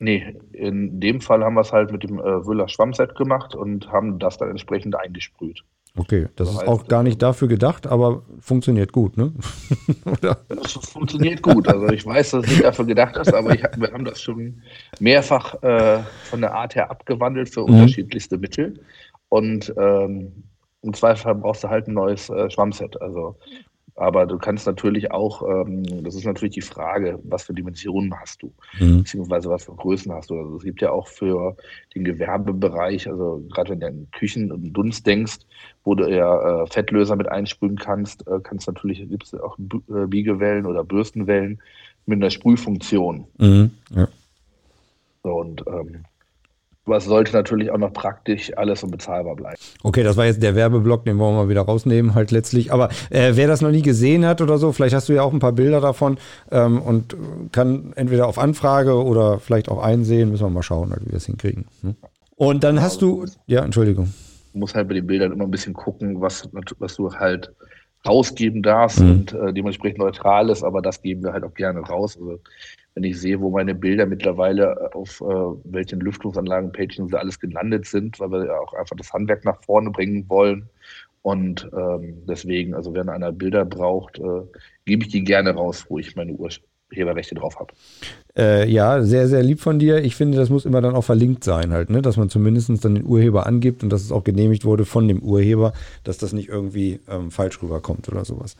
Nee, 0.00 0.36
in 0.52 1.00
dem 1.00 1.20
Fall 1.20 1.42
haben 1.42 1.54
wir 1.54 1.62
es 1.62 1.72
halt 1.72 1.90
mit 1.90 2.04
dem 2.04 2.20
äh, 2.20 2.46
Wöhler 2.46 2.68
Schwammset 2.68 3.16
gemacht 3.16 3.56
und 3.56 3.90
haben 3.90 4.20
das 4.20 4.38
dann 4.38 4.50
entsprechend 4.50 4.94
eingesprüht. 4.94 5.64
Okay, 5.98 6.28
das 6.36 6.50
ist 6.50 6.66
auch 6.66 6.86
gar 6.86 7.02
nicht 7.02 7.20
dafür 7.20 7.48
gedacht, 7.48 7.86
aber 7.86 8.22
funktioniert 8.40 8.92
gut, 8.92 9.16
ne? 9.16 9.32
Das 10.48 10.72
funktioniert 10.72 11.42
gut. 11.42 11.66
Also 11.66 11.88
ich 11.88 12.06
weiß, 12.06 12.30
dass 12.30 12.44
es 12.44 12.50
nicht 12.50 12.64
dafür 12.64 12.84
gedacht 12.84 13.16
ist, 13.16 13.34
aber 13.34 13.54
ich, 13.54 13.62
wir 13.62 13.92
haben 13.92 14.04
das 14.04 14.22
schon 14.22 14.62
mehrfach 15.00 15.60
äh, 15.62 15.98
von 16.24 16.40
der 16.40 16.54
Art 16.54 16.76
her 16.76 16.90
abgewandelt 16.90 17.48
für 17.48 17.62
mhm. 17.62 17.74
unterschiedlichste 17.74 18.38
Mittel. 18.38 18.80
Und 19.28 19.74
ähm, 19.76 20.44
im 20.82 20.94
Zweifel 20.94 21.34
brauchst 21.34 21.64
du 21.64 21.68
halt 21.68 21.88
ein 21.88 21.94
neues 21.94 22.30
äh, 22.30 22.48
Schwammset. 22.48 23.00
Also 23.02 23.36
aber 23.98 24.26
du 24.26 24.38
kannst 24.38 24.66
natürlich 24.66 25.10
auch, 25.10 25.42
ähm, 25.42 26.04
das 26.04 26.14
ist 26.14 26.24
natürlich 26.24 26.54
die 26.54 26.60
Frage, 26.62 27.18
was 27.24 27.44
für 27.44 27.52
Dimensionen 27.52 28.14
hast 28.18 28.42
du, 28.42 28.52
mhm. 28.78 28.98
beziehungsweise 28.98 29.50
was 29.50 29.64
für 29.64 29.74
Größen 29.74 30.12
hast 30.12 30.30
du. 30.30 30.38
Also 30.38 30.56
es 30.56 30.62
gibt 30.62 30.80
ja 30.80 30.90
auch 30.90 31.08
für 31.08 31.56
den 31.94 32.04
Gewerbebereich, 32.04 33.08
also 33.08 33.42
gerade 33.50 33.70
wenn 33.70 33.80
du 33.80 33.86
an 33.86 34.08
Küchen 34.12 34.52
und 34.52 34.72
Dunst 34.72 35.06
denkst, 35.06 35.38
wo 35.84 35.94
du 35.94 36.08
ja 36.08 36.62
äh, 36.62 36.66
Fettlöser 36.68 37.16
mit 37.16 37.28
einsprühen 37.28 37.76
kannst, 37.76 38.26
äh, 38.28 38.38
kannst 38.42 38.68
natürlich, 38.68 38.98
gibt 39.08 39.24
es 39.24 39.34
auch 39.34 39.58
äh, 39.58 40.06
Biegewellen 40.06 40.66
oder 40.66 40.84
Bürstenwellen 40.84 41.60
mit 42.06 42.18
einer 42.18 42.30
Sprühfunktion. 42.30 43.26
Mhm. 43.38 43.70
Ja. 43.90 44.08
So, 45.24 45.40
und 45.40 45.64
ähm, 45.66 46.04
aber 46.88 46.96
es 46.96 47.04
sollte 47.04 47.34
natürlich 47.34 47.70
auch 47.70 47.76
noch 47.76 47.92
praktisch 47.92 48.50
alles 48.56 48.82
und 48.82 48.90
bezahlbar 48.90 49.36
bleiben. 49.36 49.56
Okay, 49.82 50.02
das 50.02 50.16
war 50.16 50.24
jetzt 50.24 50.42
der 50.42 50.54
Werbeblock, 50.54 51.04
den 51.04 51.18
wollen 51.18 51.34
wir 51.34 51.42
mal 51.42 51.48
wieder 51.50 51.60
rausnehmen, 51.60 52.14
halt 52.14 52.30
letztlich. 52.30 52.72
Aber 52.72 52.88
äh, 53.10 53.32
wer 53.34 53.46
das 53.46 53.60
noch 53.60 53.70
nie 53.70 53.82
gesehen 53.82 54.24
hat 54.24 54.40
oder 54.40 54.56
so, 54.56 54.72
vielleicht 54.72 54.94
hast 54.94 55.08
du 55.10 55.12
ja 55.12 55.22
auch 55.22 55.34
ein 55.34 55.38
paar 55.38 55.52
Bilder 55.52 55.82
davon 55.82 56.16
ähm, 56.50 56.80
und 56.80 57.14
kann 57.52 57.92
entweder 57.94 58.26
auf 58.26 58.38
Anfrage 58.38 59.04
oder 59.04 59.38
vielleicht 59.38 59.68
auch 59.68 59.82
einsehen, 59.82 60.30
müssen 60.30 60.46
wir 60.46 60.50
mal 60.50 60.62
schauen, 60.62 60.90
halt, 60.90 61.04
wie 61.04 61.10
wir 61.10 61.18
es 61.18 61.26
hinkriegen. 61.26 61.66
Hm? 61.82 61.94
Und 62.36 62.64
dann 62.64 62.80
hast 62.80 63.02
du, 63.02 63.26
ja, 63.46 63.62
Entschuldigung. 63.62 64.14
Du 64.54 64.60
musst 64.60 64.74
halt 64.74 64.88
bei 64.88 64.94
den 64.94 65.06
Bildern 65.06 65.32
immer 65.32 65.44
ein 65.44 65.50
bisschen 65.50 65.74
gucken, 65.74 66.22
was, 66.22 66.48
was 66.78 66.96
du 66.96 67.12
halt 67.12 67.52
rausgeben 68.06 68.62
darfst 68.62 69.00
mhm. 69.00 69.10
und 69.10 69.32
äh, 69.34 69.52
dementsprechend 69.52 69.98
neutral 69.98 70.48
ist, 70.48 70.62
aber 70.62 70.80
das 70.80 71.02
geben 71.02 71.22
wir 71.22 71.34
halt 71.34 71.44
auch 71.44 71.52
gerne 71.52 71.80
raus. 71.80 72.16
Also 72.18 72.38
wenn 72.98 73.04
ich 73.04 73.20
sehe, 73.20 73.40
wo 73.40 73.50
meine 73.50 73.76
Bilder 73.76 74.06
mittlerweile 74.06 74.72
äh, 74.72 74.96
auf 74.96 75.20
äh, 75.20 75.24
welchen 75.72 76.00
Lüftungsanlagen-Pages 76.00 77.14
alles 77.14 77.38
gelandet 77.38 77.86
sind, 77.86 78.18
weil 78.18 78.32
wir 78.32 78.46
ja 78.46 78.58
auch 78.58 78.74
einfach 78.74 78.96
das 78.96 79.12
Handwerk 79.12 79.44
nach 79.44 79.62
vorne 79.62 79.90
bringen 79.90 80.28
wollen. 80.28 80.68
Und 81.22 81.70
ähm, 81.72 82.24
deswegen, 82.28 82.74
also 82.74 82.92
wenn 82.94 83.08
einer 83.08 83.30
Bilder 83.30 83.64
braucht, 83.64 84.18
äh, 84.18 84.42
gebe 84.84 85.04
ich 85.04 85.10
die 85.10 85.22
gerne 85.22 85.50
raus, 85.50 85.86
wo 85.88 86.00
ich 86.00 86.16
meine 86.16 86.32
Urheberrechte 86.32 87.36
drauf 87.36 87.60
habe. 87.60 87.72
Äh, 88.36 88.68
ja, 88.68 89.00
sehr, 89.02 89.28
sehr 89.28 89.44
lieb 89.44 89.60
von 89.60 89.78
dir. 89.78 90.02
Ich 90.02 90.16
finde, 90.16 90.36
das 90.36 90.50
muss 90.50 90.64
immer 90.64 90.80
dann 90.80 90.96
auch 90.96 91.04
verlinkt 91.04 91.44
sein, 91.44 91.72
halt, 91.72 91.90
ne? 91.90 92.02
dass 92.02 92.16
man 92.16 92.30
zumindest 92.30 92.84
dann 92.84 92.96
den 92.96 93.06
Urheber 93.06 93.46
angibt 93.46 93.84
und 93.84 93.90
dass 93.90 94.02
es 94.02 94.10
auch 94.10 94.24
genehmigt 94.24 94.64
wurde 94.64 94.84
von 94.84 95.06
dem 95.06 95.20
Urheber, 95.20 95.72
dass 96.02 96.18
das 96.18 96.32
nicht 96.32 96.48
irgendwie 96.48 96.98
ähm, 97.08 97.30
falsch 97.30 97.62
rüberkommt 97.62 98.08
oder 98.08 98.24
sowas. 98.24 98.56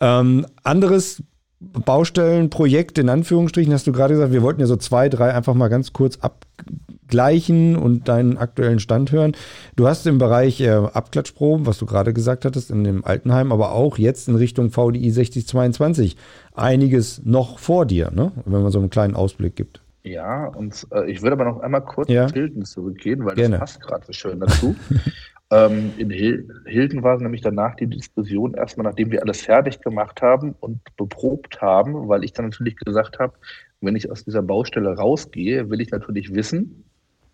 Ähm, 0.00 0.46
anderes 0.62 1.22
Baustellenprojekt 1.60 2.98
in 2.98 3.08
Anführungsstrichen, 3.08 3.72
hast 3.72 3.86
du 3.86 3.92
gerade 3.92 4.14
gesagt, 4.14 4.32
wir 4.32 4.42
wollten 4.42 4.60
ja 4.60 4.66
so 4.66 4.76
zwei, 4.76 5.08
drei 5.08 5.32
einfach 5.32 5.54
mal 5.54 5.68
ganz 5.68 5.94
kurz 5.94 6.18
abgleichen 6.18 7.76
und 7.76 8.08
deinen 8.08 8.36
aktuellen 8.36 8.78
Stand 8.78 9.10
hören. 9.10 9.32
Du 9.74 9.88
hast 9.88 10.06
im 10.06 10.18
Bereich 10.18 10.60
äh, 10.60 10.70
Abklatschproben, 10.70 11.66
was 11.66 11.78
du 11.78 11.86
gerade 11.86 12.12
gesagt 12.12 12.44
hattest, 12.44 12.70
in 12.70 12.84
dem 12.84 13.04
Altenheim, 13.04 13.52
aber 13.52 13.72
auch 13.72 13.96
jetzt 13.96 14.28
in 14.28 14.36
Richtung 14.36 14.70
VDI 14.70 15.10
6022 15.10 16.16
einiges 16.54 17.22
noch 17.24 17.58
vor 17.58 17.86
dir, 17.86 18.10
ne? 18.10 18.32
wenn 18.44 18.62
man 18.62 18.70
so 18.70 18.78
einen 18.78 18.90
kleinen 18.90 19.14
Ausblick 19.14 19.56
gibt. 19.56 19.80
Ja, 20.02 20.46
und 20.46 20.86
äh, 20.92 21.10
ich 21.10 21.22
würde 21.22 21.32
aber 21.32 21.46
noch 21.46 21.60
einmal 21.60 21.82
kurz 21.82 22.08
ja. 22.10 22.30
Hilton 22.30 22.64
zurückgehen, 22.64 23.24
weil 23.24 23.34
Gerne. 23.34 23.58
das 23.58 23.60
passt 23.60 23.80
gerade 23.80 24.06
so 24.06 24.12
schön 24.12 24.38
dazu. 24.38 24.76
Ähm, 25.50 25.92
in 25.96 26.10
Hil 26.10 26.48
Hilden 26.64 27.02
war 27.04 27.18
nämlich 27.18 27.40
danach 27.40 27.76
die 27.76 27.86
Diskussion 27.86 28.54
erstmal, 28.54 28.84
nachdem 28.84 29.12
wir 29.12 29.22
alles 29.22 29.42
fertig 29.42 29.80
gemacht 29.80 30.20
haben 30.20 30.56
und 30.58 30.80
beprobt 30.96 31.60
haben, 31.60 32.08
weil 32.08 32.24
ich 32.24 32.32
dann 32.32 32.46
natürlich 32.46 32.76
gesagt 32.76 33.20
habe, 33.20 33.34
wenn 33.80 33.94
ich 33.94 34.10
aus 34.10 34.24
dieser 34.24 34.42
Baustelle 34.42 34.96
rausgehe, 34.96 35.70
will 35.70 35.80
ich 35.80 35.90
natürlich 35.90 36.34
wissen, 36.34 36.84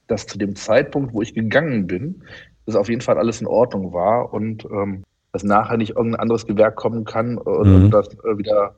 dass 0.09 0.27
zu 0.27 0.37
dem 0.37 0.57
Zeitpunkt, 0.57 1.15
wo 1.15 1.23
ich 1.23 1.33
gegangen 1.33 1.87
bin, 1.87 2.23
das 2.67 2.77
auf 2.77 2.91
jeden 2.91 3.01
Fall 3.01 3.17
alles 3.17 3.41
in 3.41 3.47
Ordnung 3.47 3.95
war 3.95 4.33
und 4.33 4.67
ähm, 4.67 5.05
dass 5.33 5.43
nachher 5.43 5.79
nicht 5.79 5.97
irgendein 5.97 6.21
anderes 6.21 6.47
Gewerk 6.47 6.77
kommen 6.77 7.05
kann 7.05 7.39
und, 7.39 7.85
mhm. 7.85 7.91
das 7.91 8.09
äh, 8.25 8.37
wieder 8.37 8.75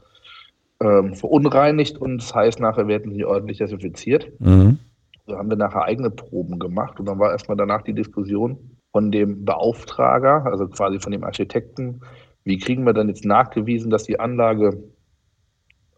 ähm, 0.80 1.14
verunreinigt 1.14 1.98
und 1.98 2.18
das 2.18 2.32
heißt, 2.32 2.60
nachher 2.60 2.86
werden 2.86 3.12
sie 3.12 3.24
ordentlich 3.24 3.58
desinfiziert. 3.58 4.28
Mhm. 4.38 4.78
So 5.26 5.36
haben 5.36 5.48
wir 5.48 5.56
nachher 5.56 5.82
eigene 5.82 6.10
Proben 6.10 6.58
gemacht 6.58 7.00
und 7.00 7.06
dann 7.06 7.18
war 7.18 7.32
erstmal 7.32 7.56
danach 7.56 7.82
die 7.82 7.94
Diskussion, 7.94 8.73
von 8.94 9.10
dem 9.10 9.44
Beauftrager, 9.44 10.46
also 10.46 10.68
quasi 10.68 11.00
von 11.00 11.10
dem 11.10 11.24
Architekten, 11.24 12.00
wie 12.44 12.58
kriegen 12.58 12.84
wir 12.86 12.92
dann 12.92 13.08
jetzt 13.08 13.24
nachgewiesen, 13.24 13.90
dass 13.90 14.04
die 14.04 14.20
Anlage 14.20 14.84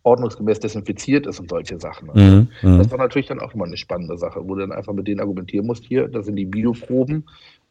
ordnungsgemäß 0.02 0.60
desinfiziert 0.60 1.26
ist 1.26 1.38
und 1.38 1.50
solche 1.50 1.78
Sachen. 1.78 2.08
Also 2.08 2.24
mhm, 2.24 2.48
mhm, 2.62 2.78
das 2.78 2.90
war 2.90 2.96
natürlich 2.96 3.26
dann 3.26 3.40
auch 3.40 3.52
immer 3.52 3.66
eine 3.66 3.76
spannende 3.76 4.16
Sache, 4.16 4.40
wo 4.42 4.54
du 4.54 4.60
dann 4.62 4.72
einfach 4.72 4.94
mit 4.94 5.06
denen 5.06 5.20
argumentieren 5.20 5.66
musst, 5.66 5.84
hier, 5.84 6.08
das 6.08 6.24
sind 6.24 6.36
die 6.36 6.46
Bioproben. 6.46 7.28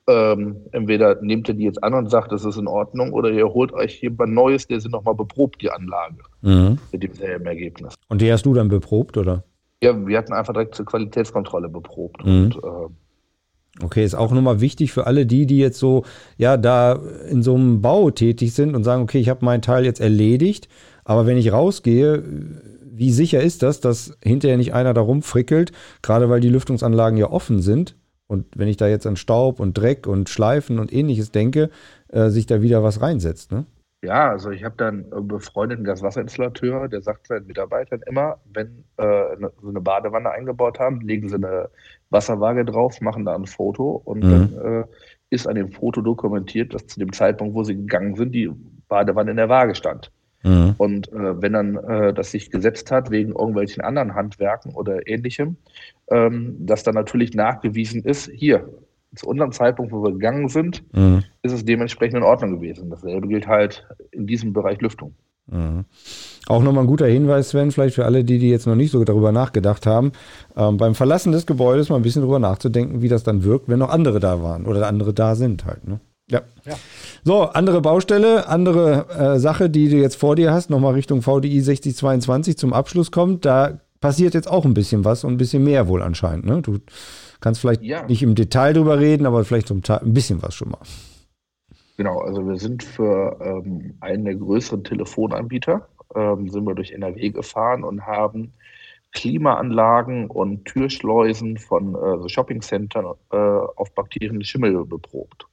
Ähm, 0.08 0.58
entweder 0.74 1.20
nehmt 1.24 1.48
ihr 1.48 1.56
die 1.56 1.64
jetzt 1.64 1.84
an 1.84 1.96
und 1.96 2.12
sagt, 2.12 2.32
das 2.32 2.46
ist 2.46 2.58
in 2.58 2.68
Ordnung, 2.68 3.12
oder 3.12 3.32
ihr 3.32 3.52
holt 3.52 3.74
euch 3.74 4.04
jemand 4.04 4.32
Neues, 4.32 4.68
der 4.68 4.80
sie 4.80 4.90
nochmal 4.90 5.16
beprobt, 5.16 5.60
die 5.64 5.72
Anlage, 5.72 6.18
mhm. 6.42 6.78
mit 6.92 7.02
demselben 7.02 7.48
Ergebnis. 7.48 7.96
Und 8.10 8.22
die 8.22 8.32
hast 8.32 8.46
du 8.46 8.54
dann 8.54 8.68
beprobt, 8.68 9.18
oder? 9.18 9.44
Ja, 9.82 10.06
wir 10.06 10.18
hatten 10.20 10.34
einfach 10.34 10.54
direkt 10.54 10.76
zur 10.76 10.86
Qualitätskontrolle 10.86 11.68
beprobt. 11.70 12.24
Mhm. 12.24 12.44
Und 12.44 12.56
äh, 12.58 12.90
Okay, 13.82 14.06
ist 14.06 14.16
auch 14.16 14.32
nochmal 14.32 14.62
wichtig 14.62 14.94
für 14.94 15.06
alle 15.06 15.26
die, 15.26 15.46
die 15.46 15.58
jetzt 15.58 15.80
so, 15.80 16.06
ja, 16.38 16.56
da 16.56 17.00
in 17.30 17.44
so 17.44 17.56
einem 17.56 17.82
Bau 17.82 18.10
tätig 18.10 18.54
sind 18.54 18.74
und 18.74 18.86
sagen, 18.86 19.04
okay, 19.04 19.20
ich 19.20 19.28
habe 19.28 19.44
meinen 19.44 19.62
Teil 19.62 19.84
jetzt 19.84 20.00
erledigt, 20.00 20.70
aber 21.04 21.26
wenn 21.26 21.38
ich 21.38 21.52
rausgehe, 21.52 22.24
wie 22.82 23.12
sicher 23.12 23.42
ist 23.42 23.64
das, 23.64 23.82
dass 23.82 24.18
hinterher 24.24 24.56
nicht 24.56 24.74
einer 24.74 24.94
da 24.94 25.02
rumfrickelt, 25.02 25.74
gerade 26.02 26.30
weil 26.30 26.40
die 26.40 26.50
Lüftungsanlagen 26.50 27.18
ja 27.18 27.30
offen 27.30 27.62
sind 27.62 27.96
und 28.28 28.46
wenn 28.56 28.70
ich 28.70 28.78
da 28.78 28.88
jetzt 28.88 29.06
an 29.06 29.18
Staub 29.18 29.60
und 29.60 29.78
Dreck 29.78 30.08
und 30.08 30.30
Schleifen 30.30 30.80
und 30.80 30.94
ähnliches 30.94 31.32
denke, 31.32 31.70
äh, 32.08 32.30
sich 32.30 32.46
da 32.46 32.62
wieder 32.62 32.82
was 32.82 33.02
reinsetzt, 33.02 33.52
ne? 33.52 33.66
Ja, 34.06 34.30
also 34.30 34.52
ich 34.52 34.64
habe 34.64 34.76
dann 34.78 35.12
einen 35.12 35.28
befreundeten 35.28 35.84
Gaswasserinstallateur, 35.84 36.88
der 36.88 37.02
sagt 37.02 37.28
seinen 37.28 37.48
Mitarbeitern 37.48 38.02
immer, 38.06 38.40
wenn 38.54 38.84
äh, 38.98 39.36
so 39.62 39.70
eine 39.70 39.82
Badewanne 39.82 40.30
eingebaut 40.30 40.80
haben, 40.80 41.02
legen 41.02 41.28
sie 41.28 41.36
eine 41.36 41.70
Wasserwaage 42.12 42.66
drauf, 42.66 43.02
machen 43.02 43.26
da 43.26 43.36
ein 43.36 43.48
Foto 43.48 44.02
und 44.06 44.24
mhm. 44.24 44.30
dann 44.30 44.82
äh, 44.82 44.84
ist 45.32 45.48
an 45.48 45.56
dem 45.56 45.72
Foto 45.72 46.02
dokumentiert, 46.02 46.74
dass 46.74 46.86
zu 46.88 47.00
dem 47.00 47.12
Zeitpunkt, 47.12 47.56
wo 47.56 47.64
sie 47.64 47.76
gegangen 47.76 48.16
sind, 48.16 48.34
die 48.34 48.52
Badewanne 48.88 49.32
in 49.32 49.38
der 49.38 49.50
Waage 49.50 49.76
stand. 49.76 50.12
Mhm. 50.44 50.76
Und 50.78 51.12
äh, 51.12 51.42
wenn 51.42 51.54
dann 51.54 51.76
äh, 51.76 52.14
das 52.14 52.32
sich 52.32 52.52
gesetzt 52.52 52.92
hat 52.92 53.10
wegen 53.10 53.32
irgendwelchen 53.32 53.84
anderen 53.84 54.14
Handwerken 54.14 54.76
oder 54.76 55.08
ähnlichem, 55.08 55.58
ähm, 56.12 56.56
dass 56.60 56.84
dann 56.84 56.94
natürlich 56.94 57.34
nachgewiesen 57.34 58.04
ist, 58.04 58.30
hier, 58.30 58.70
zu 59.16 59.28
unserem 59.28 59.52
Zeitpunkt, 59.52 59.92
wo 59.92 60.04
wir 60.04 60.12
gegangen 60.12 60.50
sind, 60.50 60.84
mhm. 60.94 61.24
ist 61.42 61.54
es 61.54 61.66
dementsprechend 61.66 62.18
in 62.18 62.24
Ordnung 62.24 62.52
gewesen. 62.56 62.90
Dasselbe 62.90 63.28
gilt 63.28 63.48
halt 63.48 63.88
in 64.12 64.28
diesem 64.28 64.54
Bereich 64.54 64.82
Lüftung. 64.82 65.16
Mhm. 65.48 65.86
Auch 66.48 66.64
nochmal 66.64 66.84
ein 66.84 66.88
guter 66.88 67.08
Hinweis, 67.08 67.50
Sven, 67.50 67.72
vielleicht 67.72 67.96
für 67.96 68.06
alle, 68.06 68.24
die, 68.24 68.40
die 68.40 68.50
jetzt 68.50 68.68
noch 68.68 68.76
nicht 68.76 68.92
so 68.92 69.04
darüber 69.04 69.32
nachgedacht 69.32 69.86
haben, 69.86 70.12
ähm, 70.56 70.78
beim 70.78 70.96
Verlassen 70.96 71.32
des 71.32 71.46
Gebäudes 71.46 71.90
mal 71.90 71.98
ein 71.98 72.02
bisschen 72.02 72.22
darüber 72.22 72.40
nachzudenken, 72.40 73.02
wie 73.02 73.10
das 73.10 73.24
dann 73.24 73.44
wirkt, 73.44 73.70
wenn 73.70 73.80
noch 73.80 73.90
andere 73.90 74.20
da 74.20 74.42
waren 74.42 74.66
oder 74.66 74.88
andere 74.88 75.14
da 75.14 75.36
sind 75.36 75.66
halt. 75.66 75.88
Ne? 75.88 76.00
Ja. 76.30 76.42
ja. 76.66 76.74
So, 77.24 77.44
andere 77.44 77.82
Baustelle, 77.82 78.48
andere 78.48 79.08
äh, 79.10 79.40
Sache, 79.40 79.70
die 79.70 79.90
du 79.90 79.98
jetzt 79.98 80.16
vor 80.16 80.36
dir 80.36 80.52
hast, 80.52 80.70
nochmal 80.70 80.94
Richtung 80.94 81.22
VDI 81.22 81.62
6022 81.62 82.58
zum 82.58 82.74
Abschluss 82.74 83.12
kommt. 83.12 83.46
Da 83.46 83.80
passiert 84.00 84.34
jetzt 84.34 84.50
auch 84.50 84.66
ein 84.66 84.74
bisschen 84.74 85.06
was 85.06 85.24
und 85.24 85.34
ein 85.34 85.38
bisschen 85.38 85.64
mehr 85.64 85.88
wohl 85.88 86.02
anscheinend. 86.02 86.46
Ne? 86.46 86.62
Du 86.62 86.80
kannst 87.42 87.62
vielleicht 87.62 87.82
ja. 87.82 88.06
nicht 88.06 88.24
im 88.24 88.36
Detail 88.36 88.74
drüber 88.74 89.00
reden, 89.00 89.26
aber 89.26 89.44
vielleicht 89.46 89.68
zum 89.68 89.82
ein 89.88 90.14
bisschen 90.14 90.42
was 90.42 90.56
schon 90.56 90.70
mal. 90.70 90.82
Genau, 91.98 92.20
also 92.20 92.46
wir 92.46 92.58
sind 92.58 92.84
für 92.84 93.38
ähm, 93.42 93.96
einen 94.02 94.26
der 94.26 94.36
größeren 94.36 94.84
Telefonanbieter, 94.84 95.88
ähm, 96.14 96.50
sind 96.50 96.66
wir 96.66 96.76
durch 96.76 96.92
NRW 96.92 97.30
gefahren 97.30 97.84
und 97.84 98.06
haben 98.06 98.54
Klimaanlagen 99.14 100.30
und 100.30 100.66
Türschleusen 100.66 101.58
von 101.58 101.96
äh, 101.96 102.28
Shoppingcentern 102.28 103.06
äh, 103.32 103.38
auf 103.38 103.94
Bakterien 103.96 104.44
Schimmel 104.44 104.86
beprobt. 104.86 105.48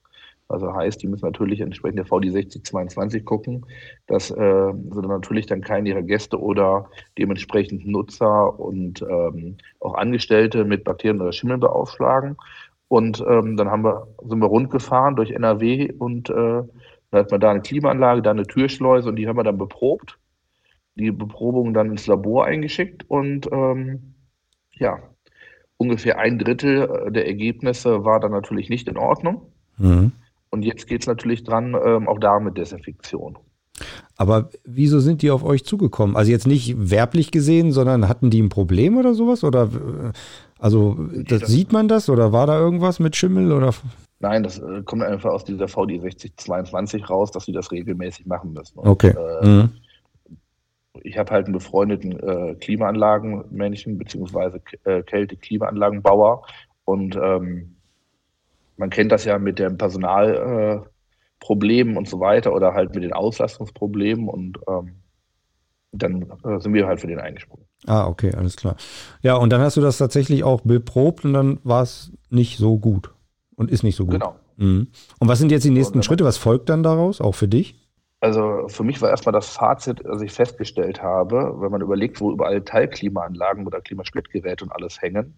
Also 0.48 0.74
heißt, 0.74 1.02
die 1.02 1.08
müssen 1.08 1.24
natürlich 1.24 1.60
entsprechend 1.60 1.98
der 1.98 2.06
VD 2.06 2.30
6022 2.30 3.24
gucken, 3.24 3.64
dass 4.06 4.30
äh, 4.30 4.72
sie 4.90 5.00
natürlich 5.00 5.46
dann 5.46 5.62
keinen 5.62 5.86
ihrer 5.86 6.02
Gäste 6.02 6.38
oder 6.38 6.90
dementsprechend 7.18 7.86
Nutzer 7.86 8.58
und 8.60 9.02
ähm, 9.02 9.56
auch 9.80 9.94
Angestellte 9.94 10.64
mit 10.64 10.84
Bakterien 10.84 11.20
oder 11.20 11.32
Schimmeln 11.32 11.60
beaufschlagen. 11.60 12.36
Und 12.88 13.24
ähm, 13.26 13.56
dann 13.56 13.70
haben 13.70 13.84
wir, 13.84 14.06
sind 14.28 14.40
wir 14.40 14.46
rund 14.46 14.68
gefahren 14.68 15.16
durch 15.16 15.30
NRW 15.30 15.92
und 15.92 16.28
äh, 16.28 16.34
dann 16.34 17.20
hat 17.20 17.30
man 17.30 17.40
da 17.40 17.50
eine 17.50 17.62
Klimaanlage, 17.62 18.20
da 18.20 18.30
eine 18.30 18.46
Türschleuse 18.46 19.08
und 19.08 19.16
die 19.16 19.26
haben 19.26 19.38
wir 19.38 19.44
dann 19.44 19.58
beprobt. 19.58 20.18
Die 20.96 21.10
Beprobung 21.10 21.72
dann 21.72 21.90
ins 21.90 22.06
Labor 22.06 22.44
eingeschickt 22.44 23.08
und 23.08 23.50
ähm, 23.50 24.14
ja, 24.72 24.98
ungefähr 25.78 26.18
ein 26.18 26.38
Drittel 26.38 27.10
der 27.10 27.26
Ergebnisse 27.26 28.04
war 28.04 28.20
dann 28.20 28.32
natürlich 28.32 28.68
nicht 28.68 28.88
in 28.88 28.98
Ordnung. 28.98 29.52
Mhm. 29.78 30.12
Und 30.52 30.62
jetzt 30.64 30.86
geht 30.86 31.00
es 31.00 31.06
natürlich 31.06 31.44
dran, 31.44 31.74
ähm, 31.82 32.06
auch 32.06 32.18
da 32.18 32.38
mit 32.38 32.58
Desinfektion. 32.58 33.38
Aber 34.16 34.50
wieso 34.64 35.00
sind 35.00 35.22
die 35.22 35.30
auf 35.30 35.42
euch 35.42 35.64
zugekommen? 35.64 36.14
Also 36.14 36.30
jetzt 36.30 36.46
nicht 36.46 36.90
werblich 36.90 37.30
gesehen, 37.30 37.72
sondern 37.72 38.06
hatten 38.06 38.28
die 38.28 38.42
ein 38.42 38.50
Problem 38.50 38.98
oder 38.98 39.14
sowas? 39.14 39.44
Oder 39.44 39.62
äh, 39.64 40.12
also 40.58 40.94
das, 41.14 41.40
das 41.40 41.50
sieht 41.50 41.72
man 41.72 41.88
das 41.88 42.10
oder 42.10 42.32
war 42.32 42.46
da 42.46 42.58
irgendwas 42.58 43.00
mit 43.00 43.16
Schimmel 43.16 43.50
oder? 43.50 43.72
Nein, 44.20 44.42
das 44.42 44.58
äh, 44.58 44.82
kommt 44.84 45.02
einfach 45.02 45.30
aus 45.30 45.44
dieser 45.44 45.68
VD 45.68 46.00
6022 46.00 47.08
raus, 47.08 47.30
dass 47.30 47.46
sie 47.46 47.52
das 47.52 47.72
regelmäßig 47.72 48.26
machen 48.26 48.52
müssen. 48.52 48.78
Und, 48.78 48.88
okay. 48.88 49.14
Äh, 49.40 49.46
mhm. 49.46 49.70
Ich 51.02 51.16
habe 51.16 51.32
halt 51.32 51.46
einen 51.46 51.54
befreundeten 51.54 52.20
äh, 52.20 52.54
Klimaanlagenmännchen 52.56 53.96
beziehungsweise 53.96 54.60
äh, 54.84 55.02
Kälte-Klimaanlagenbauer 55.02 56.42
und 56.84 57.16
ähm, 57.16 57.74
man 58.76 58.90
kennt 58.90 59.12
das 59.12 59.24
ja 59.24 59.38
mit 59.38 59.58
dem 59.58 59.78
Personalproblemen 59.78 61.94
äh, 61.94 61.98
und 61.98 62.08
so 62.08 62.20
weiter 62.20 62.52
oder 62.52 62.74
halt 62.74 62.94
mit 62.94 63.04
den 63.04 63.12
Auslastungsproblemen 63.12 64.28
und 64.28 64.58
ähm, 64.68 65.02
dann 65.92 66.22
äh, 66.44 66.58
sind 66.58 66.72
wir 66.72 66.86
halt 66.86 67.00
für 67.00 67.06
den 67.06 67.20
eingesprungen. 67.20 67.66
Ah, 67.86 68.06
okay, 68.06 68.32
alles 68.34 68.56
klar. 68.56 68.76
Ja, 69.22 69.36
und 69.36 69.50
dann 69.50 69.60
hast 69.60 69.76
du 69.76 69.80
das 69.80 69.98
tatsächlich 69.98 70.44
auch 70.44 70.62
beprobt 70.62 71.24
und 71.24 71.34
dann 71.34 71.58
war 71.64 71.82
es 71.82 72.12
nicht 72.30 72.58
so 72.58 72.78
gut 72.78 73.12
und 73.56 73.70
ist 73.70 73.82
nicht 73.82 73.96
so 73.96 74.06
gut. 74.06 74.14
Genau. 74.14 74.36
Mhm. 74.56 74.88
Und 75.18 75.28
was 75.28 75.38
sind 75.38 75.52
jetzt 75.52 75.64
die 75.64 75.70
nächsten 75.70 76.02
Schritte? 76.02 76.24
Was 76.24 76.38
folgt 76.38 76.68
dann 76.68 76.82
daraus, 76.82 77.20
auch 77.20 77.34
für 77.34 77.48
dich? 77.48 77.78
Also 78.20 78.68
für 78.68 78.84
mich 78.84 79.02
war 79.02 79.10
erstmal 79.10 79.32
das 79.32 79.48
Fazit, 79.48 80.00
das 80.04 80.22
ich 80.22 80.30
festgestellt 80.30 81.02
habe, 81.02 81.56
wenn 81.58 81.72
man 81.72 81.80
überlegt, 81.80 82.20
wo 82.20 82.30
überall 82.30 82.62
Teilklimaanlagen 82.62 83.66
oder 83.66 83.80
Klimasplittgeräte 83.80 84.64
und 84.64 84.70
alles 84.70 85.02
hängen, 85.02 85.34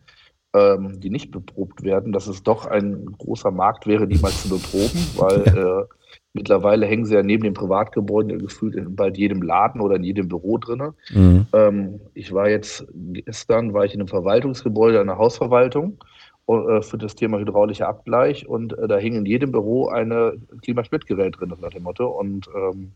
ähm, 0.55 1.01
die 1.01 1.11
nicht 1.11 1.31
beprobt 1.31 1.83
werden, 1.83 2.13
dass 2.13 2.29
es 2.29 2.43
doch 2.43 2.67
ein 2.67 3.07
großer 3.19 3.51
Markt 3.51 3.87
wäre, 3.87 4.07
die 4.07 4.19
mal 4.19 4.31
zu 4.31 4.49
beproben, 4.49 5.07
weil 5.17 5.43
äh, 5.89 5.95
mittlerweile 6.33 6.87
hängen 6.87 7.05
sie 7.05 7.15
ja 7.15 7.23
neben 7.23 7.43
den 7.43 7.55
Privatgebäuden 7.55 8.39
gefühlt 8.39 8.77
in 8.77 8.95
bald 8.95 9.19
jedem 9.19 9.43
Laden 9.43 9.81
oder 9.81 9.97
in 9.97 10.05
jedem 10.05 10.29
Büro 10.29 10.59
drin. 10.59 10.93
Mhm. 11.13 11.47
Ähm, 11.53 12.01
ich 12.15 12.33
war 12.33 12.49
jetzt 12.49 12.87
gestern 12.95 13.75
war 13.75 13.85
ich 13.85 13.95
in 13.95 14.01
einem 14.01 14.09
Verwaltungsgebäude 14.09 15.01
einer 15.01 15.19
Hausverwaltung 15.19 15.99
äh, 16.47 16.83
für 16.83 16.99
das 16.99 17.15
Thema 17.17 17.39
hydraulischer 17.39 17.89
Abgleich 17.89 18.47
und 18.47 18.79
äh, 18.79 18.87
da 18.87 18.97
hing 18.97 19.15
in 19.15 19.27
jedem 19.27 19.51
Büro 19.51 19.89
eine 19.89 20.35
Klimaschnittgerät 20.63 21.39
drin, 21.39 21.53
nach 21.61 21.71
dem 21.71 21.83
Motto. 21.83 22.07
Und 22.07 22.49
ähm, 22.55 22.93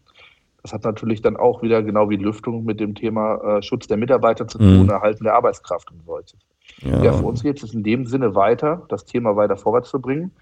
das 0.63 0.73
hat 0.73 0.85
natürlich 0.85 1.23
dann 1.23 1.37
auch 1.37 1.63
wieder 1.63 1.83
genau 1.83 2.11
wie 2.11 2.17
Lüftung 2.17 2.65
mit 2.65 2.79
dem 2.79 2.95
Thema 2.95 3.59
äh, 3.59 3.63
Schutz 3.63 3.87
der 3.87 3.97
Mitarbeiter 3.97 4.47
zu 4.47 4.59
tun, 4.59 4.85
mhm. 4.85 4.91
Erhalten 4.91 5.25
der 5.25 5.35
Arbeitskraft 5.35 5.91
und 5.91 6.05
solches. 6.05 6.39
Ja. 6.83 7.03
ja, 7.03 7.13
für 7.13 7.25
uns 7.25 7.43
geht 7.43 7.63
es 7.63 7.75
in 7.75 7.83
dem 7.83 8.07
Sinne 8.07 8.35
weiter, 8.35 8.87
das 8.89 9.05
Thema 9.05 9.37
weiter 9.37 9.57
vorwärts 9.57 9.91
zu 9.91 10.01
bringen 10.01 10.33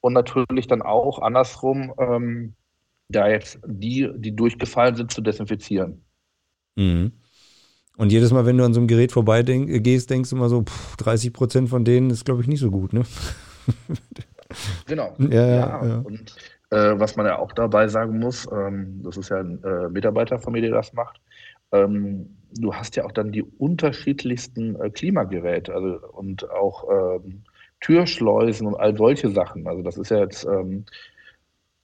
und 0.00 0.12
natürlich 0.12 0.66
dann 0.66 0.82
auch 0.82 1.20
andersrum, 1.20 1.92
ähm, 1.98 2.54
da 3.08 3.28
jetzt 3.28 3.60
die, 3.66 4.10
die 4.16 4.34
durchgefallen 4.34 4.96
sind, 4.96 5.12
zu 5.12 5.20
desinfizieren. 5.20 6.04
Mhm. 6.76 7.12
Und 7.96 8.12
jedes 8.12 8.32
Mal, 8.32 8.46
wenn 8.46 8.56
du 8.56 8.64
an 8.64 8.74
so 8.74 8.80
einem 8.80 8.86
Gerät 8.86 9.10
vorbeigehst, 9.10 10.08
denkst 10.08 10.30
du 10.30 10.36
immer 10.36 10.48
so, 10.48 10.62
pff, 10.62 10.96
30 10.96 11.32
Prozent 11.32 11.68
von 11.68 11.84
denen 11.84 12.10
ist, 12.10 12.24
glaube 12.24 12.42
ich, 12.42 12.46
nicht 12.46 12.60
so 12.60 12.70
gut, 12.70 12.92
ne? 12.92 13.02
genau. 14.86 15.14
Ja, 15.18 15.46
ja, 15.46 15.84
ja. 15.84 15.98
Und 15.98 16.36
äh, 16.70 16.98
was 16.98 17.16
man 17.16 17.26
ja 17.26 17.38
auch 17.38 17.52
dabei 17.52 17.88
sagen 17.88 18.18
muss, 18.20 18.46
ähm, 18.52 19.00
das 19.02 19.16
ist 19.16 19.30
ja 19.30 19.38
ein 19.38 19.62
äh, 19.64 19.88
Mitarbeiter 19.88 20.38
von 20.38 20.52
mir, 20.52 20.62
der 20.62 20.70
das 20.70 20.92
macht, 20.92 21.20
ähm, 21.72 22.37
du 22.52 22.74
hast 22.74 22.96
ja 22.96 23.04
auch 23.04 23.12
dann 23.12 23.32
die 23.32 23.42
unterschiedlichsten 23.42 24.80
äh, 24.80 24.90
Klimageräte 24.90 25.74
also, 25.74 25.98
und 26.12 26.50
auch 26.50 26.84
ähm, 26.90 27.42
Türschleusen 27.80 28.66
und 28.66 28.74
all 28.74 28.96
solche 28.96 29.30
Sachen. 29.30 29.66
Also 29.66 29.82
das 29.82 29.96
ist 29.96 30.10
ja 30.10 30.18
jetzt, 30.18 30.44
ähm, 30.44 30.84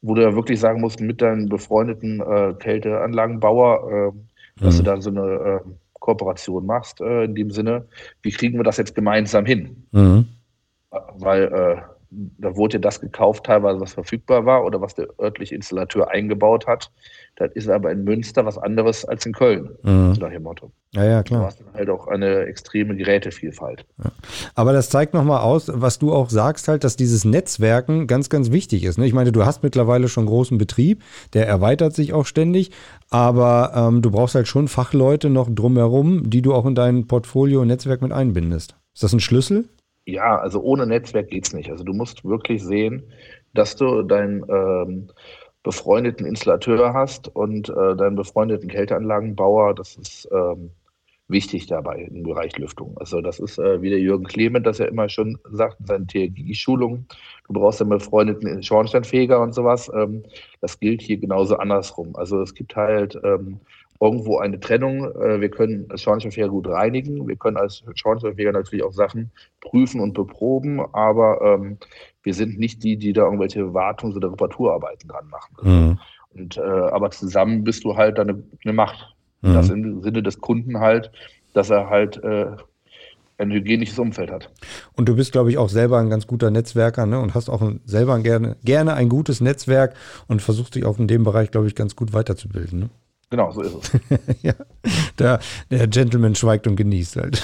wo 0.02 0.14
du 0.14 0.22
ja 0.22 0.34
wirklich 0.34 0.60
sagen 0.60 0.80
musst, 0.80 1.00
mit 1.00 1.22
deinem 1.22 1.48
befreundeten 1.48 2.20
äh, 2.20 2.54
Kälteanlagenbauer, 2.58 4.12
äh, 4.12 4.62
dass 4.62 4.74
mhm. 4.74 4.78
du 4.78 4.84
da 4.84 5.00
so 5.00 5.10
eine 5.10 5.20
äh, 5.20 5.60
Kooperation 5.94 6.66
machst, 6.66 7.00
äh, 7.00 7.24
in 7.24 7.34
dem 7.34 7.50
Sinne, 7.50 7.86
wie 8.22 8.30
kriegen 8.30 8.58
wir 8.58 8.64
das 8.64 8.76
jetzt 8.76 8.94
gemeinsam 8.94 9.46
hin? 9.46 9.86
Mhm. 9.92 10.26
Weil 10.90 11.44
äh, 11.44 11.93
da 12.38 12.56
wurde 12.56 12.74
ja 12.74 12.80
das 12.80 13.00
gekauft, 13.00 13.44
teilweise 13.46 13.80
was 13.80 13.94
verfügbar 13.94 14.46
war 14.46 14.64
oder 14.64 14.80
was 14.80 14.94
der 14.94 15.08
örtliche 15.20 15.54
Installateur 15.54 16.10
eingebaut 16.10 16.66
hat. 16.66 16.90
Das 17.36 17.50
ist 17.52 17.68
aber 17.68 17.90
in 17.90 18.04
Münster 18.04 18.46
was 18.46 18.58
anderes 18.58 19.04
als 19.04 19.26
in 19.26 19.32
Köln, 19.32 19.70
mhm. 19.82 20.12
nach 20.20 20.30
dem 20.30 20.44
Motto. 20.44 20.70
Ja, 20.92 21.04
ja, 21.04 21.22
klar. 21.24 21.40
Du 21.40 21.46
hast 21.46 21.64
halt 21.74 21.90
auch 21.90 22.06
eine 22.06 22.42
extreme 22.46 22.94
Gerätevielfalt. 22.94 23.84
Ja. 24.02 24.12
Aber 24.54 24.72
das 24.72 24.88
zeigt 24.88 25.14
nochmal 25.14 25.40
aus, 25.40 25.68
was 25.72 25.98
du 25.98 26.12
auch 26.12 26.30
sagst, 26.30 26.68
halt, 26.68 26.84
dass 26.84 26.96
dieses 26.96 27.24
Netzwerken 27.24 28.06
ganz, 28.06 28.30
ganz 28.30 28.52
wichtig 28.52 28.84
ist. 28.84 28.98
Ne? 28.98 29.06
Ich 29.06 29.14
meine, 29.14 29.32
du 29.32 29.44
hast 29.44 29.64
mittlerweile 29.64 30.08
schon 30.08 30.26
großen 30.26 30.58
Betrieb, 30.58 31.02
der 31.32 31.48
erweitert 31.48 31.94
sich 31.94 32.12
auch 32.12 32.26
ständig, 32.26 32.70
aber 33.10 33.72
ähm, 33.74 34.02
du 34.02 34.12
brauchst 34.12 34.36
halt 34.36 34.46
schon 34.46 34.68
Fachleute 34.68 35.28
noch 35.30 35.48
drumherum, 35.52 36.30
die 36.30 36.42
du 36.42 36.54
auch 36.54 36.66
in 36.66 36.76
dein 36.76 37.08
Portfolio 37.08 37.62
und 37.62 37.68
Netzwerk 37.68 38.00
mit 38.00 38.12
einbindest. 38.12 38.76
Ist 38.94 39.02
das 39.02 39.12
ein 39.12 39.20
Schlüssel? 39.20 39.68
Ja, 40.06 40.38
also 40.38 40.60
ohne 40.60 40.86
Netzwerk 40.86 41.28
geht 41.28 41.46
es 41.46 41.54
nicht. 41.54 41.70
Also 41.70 41.84
du 41.84 41.94
musst 41.94 42.24
wirklich 42.24 42.62
sehen, 42.62 43.02
dass 43.54 43.76
du 43.76 44.02
deinen 44.02 44.44
ähm, 44.48 45.10
befreundeten 45.62 46.26
Installateur 46.26 46.92
hast 46.92 47.28
und 47.34 47.70
äh, 47.70 47.96
deinen 47.96 48.16
befreundeten 48.16 48.68
Kälteanlagenbauer. 48.68 49.74
Das 49.74 49.96
ist 49.96 50.28
ähm, 50.30 50.70
wichtig 51.28 51.66
dabei 51.66 52.02
im 52.02 52.22
Bereich 52.22 52.56
Lüftung. 52.58 52.96
Also 52.98 53.22
das 53.22 53.38
ist, 53.40 53.58
äh, 53.58 53.80
wie 53.80 53.88
der 53.88 53.98
Jürgen 53.98 54.24
Clement 54.24 54.66
das 54.66 54.78
ja 54.78 54.86
immer 54.86 55.08
schon 55.08 55.38
sagt 55.50 55.80
in 55.80 55.86
seinen 55.86 56.06
TRG-Schulungen, 56.06 57.06
du 57.48 57.52
brauchst 57.54 57.80
einen 57.80 57.90
befreundeten 57.90 58.62
Schornsteinfeger 58.62 59.40
und 59.40 59.54
sowas. 59.54 59.90
Ähm, 59.94 60.22
das 60.60 60.78
gilt 60.78 61.00
hier 61.00 61.16
genauso 61.16 61.56
andersrum. 61.56 62.14
Also 62.16 62.42
es 62.42 62.54
gibt 62.54 62.76
halt 62.76 63.18
ähm, 63.24 63.60
irgendwo 64.04 64.38
eine 64.38 64.60
Trennung. 64.60 65.04
Äh, 65.16 65.40
wir 65.40 65.48
können 65.48 65.86
als 65.90 66.02
Schornsteinfeger 66.02 66.48
gut 66.48 66.68
reinigen. 66.68 67.26
Wir 67.26 67.36
können 67.36 67.56
als 67.56 67.82
Schornsteinfeger 67.94 68.52
natürlich 68.52 68.84
auch 68.84 68.92
Sachen 68.92 69.30
prüfen 69.60 70.00
und 70.00 70.12
beproben, 70.12 70.80
aber 70.92 71.40
ähm, 71.42 71.78
wir 72.22 72.34
sind 72.34 72.58
nicht 72.58 72.82
die, 72.84 72.96
die 72.96 73.12
da 73.12 73.24
irgendwelche 73.24 73.74
Wartungs- 73.74 74.16
oder 74.16 74.30
Reparaturarbeiten 74.30 75.08
dran 75.08 75.28
machen. 75.28 75.56
Mhm. 75.62 75.98
Und, 76.34 76.56
äh, 76.56 76.60
aber 76.60 77.10
zusammen 77.10 77.64
bist 77.64 77.84
du 77.84 77.96
halt 77.96 78.18
eine, 78.18 78.42
eine 78.64 78.72
Macht. 78.72 79.14
Mhm. 79.42 79.54
Das 79.54 79.70
im 79.70 80.02
Sinne 80.02 80.22
des 80.22 80.40
Kunden 80.40 80.80
halt, 80.80 81.10
dass 81.52 81.70
er 81.70 81.88
halt 81.88 82.22
äh, 82.22 82.46
ein 83.38 83.50
hygienisches 83.50 83.98
Umfeld 83.98 84.30
hat. 84.30 84.50
Und 84.94 85.08
du 85.08 85.16
bist, 85.16 85.32
glaube 85.32 85.50
ich, 85.50 85.58
auch 85.58 85.68
selber 85.68 85.98
ein 85.98 86.10
ganz 86.10 86.26
guter 86.26 86.50
Netzwerker 86.50 87.06
ne? 87.06 87.18
und 87.20 87.34
hast 87.34 87.48
auch 87.48 87.62
selber 87.84 88.18
gerne, 88.20 88.56
gerne 88.64 88.94
ein 88.94 89.08
gutes 89.08 89.40
Netzwerk 89.40 89.94
und 90.28 90.42
versuchst 90.42 90.74
dich 90.74 90.84
auch 90.84 90.98
in 90.98 91.08
dem 91.08 91.24
Bereich, 91.24 91.50
glaube 91.50 91.66
ich, 91.66 91.74
ganz 91.74 91.96
gut 91.96 92.12
weiterzubilden. 92.12 92.80
Ne? 92.80 92.90
Genau, 93.30 93.50
so 93.52 93.62
ist 93.62 93.74
es. 93.74 94.00
ja, 94.42 94.54
der, 95.18 95.40
der 95.70 95.86
Gentleman 95.88 96.34
schweigt 96.34 96.66
und 96.66 96.76
genießt 96.76 97.16
halt. 97.16 97.42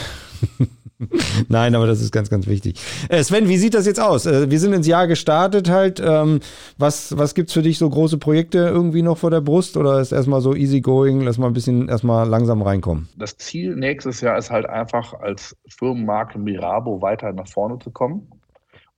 Nein, 1.49 1.75
aber 1.75 1.87
das 1.87 2.01
ist 2.01 2.13
ganz, 2.13 2.29
ganz 2.29 2.47
wichtig. 2.47 2.79
Äh, 3.09 3.23
Sven, 3.23 3.49
wie 3.49 3.57
sieht 3.57 3.75
das 3.75 3.87
jetzt 3.87 4.01
aus? 4.01 4.27
Äh, 4.27 4.51
wir 4.51 4.61
sind 4.61 4.73
ins 4.73 4.87
Jahr 4.87 5.07
gestartet 5.07 5.71
halt. 5.71 6.01
Ähm, 6.05 6.41
was, 6.77 7.17
was 7.17 7.35
gibt 7.35 7.49
es 7.49 7.55
für 7.55 7.63
dich 7.63 7.79
so 7.79 7.89
große 7.89 8.19
Projekte 8.19 8.59
irgendwie 8.59 9.03
noch 9.03 9.17
vor 9.19 9.31
der 9.31 9.41
Brust 9.41 9.77
oder 9.77 10.01
ist 10.01 10.13
erstmal 10.13 10.43
so 10.43 10.55
easy 10.55 10.81
going, 10.81 11.23
lass 11.23 11.39
mal 11.39 11.47
ein 11.47 11.55
bisschen 11.55 11.89
erstmal 11.89 12.29
langsam 12.29 12.61
reinkommen? 12.61 13.09
Das 13.17 13.37
Ziel 13.39 13.77
nächstes 13.77 14.21
Jahr 14.21 14.37
ist 14.37 14.51
halt 14.51 14.67
einfach 14.67 15.15
als 15.15 15.57
Firmenmarke 15.67 16.39
Mirabo 16.39 17.01
weiter 17.01 17.33
nach 17.33 17.49
vorne 17.49 17.79
zu 17.79 17.91
kommen 17.91 18.29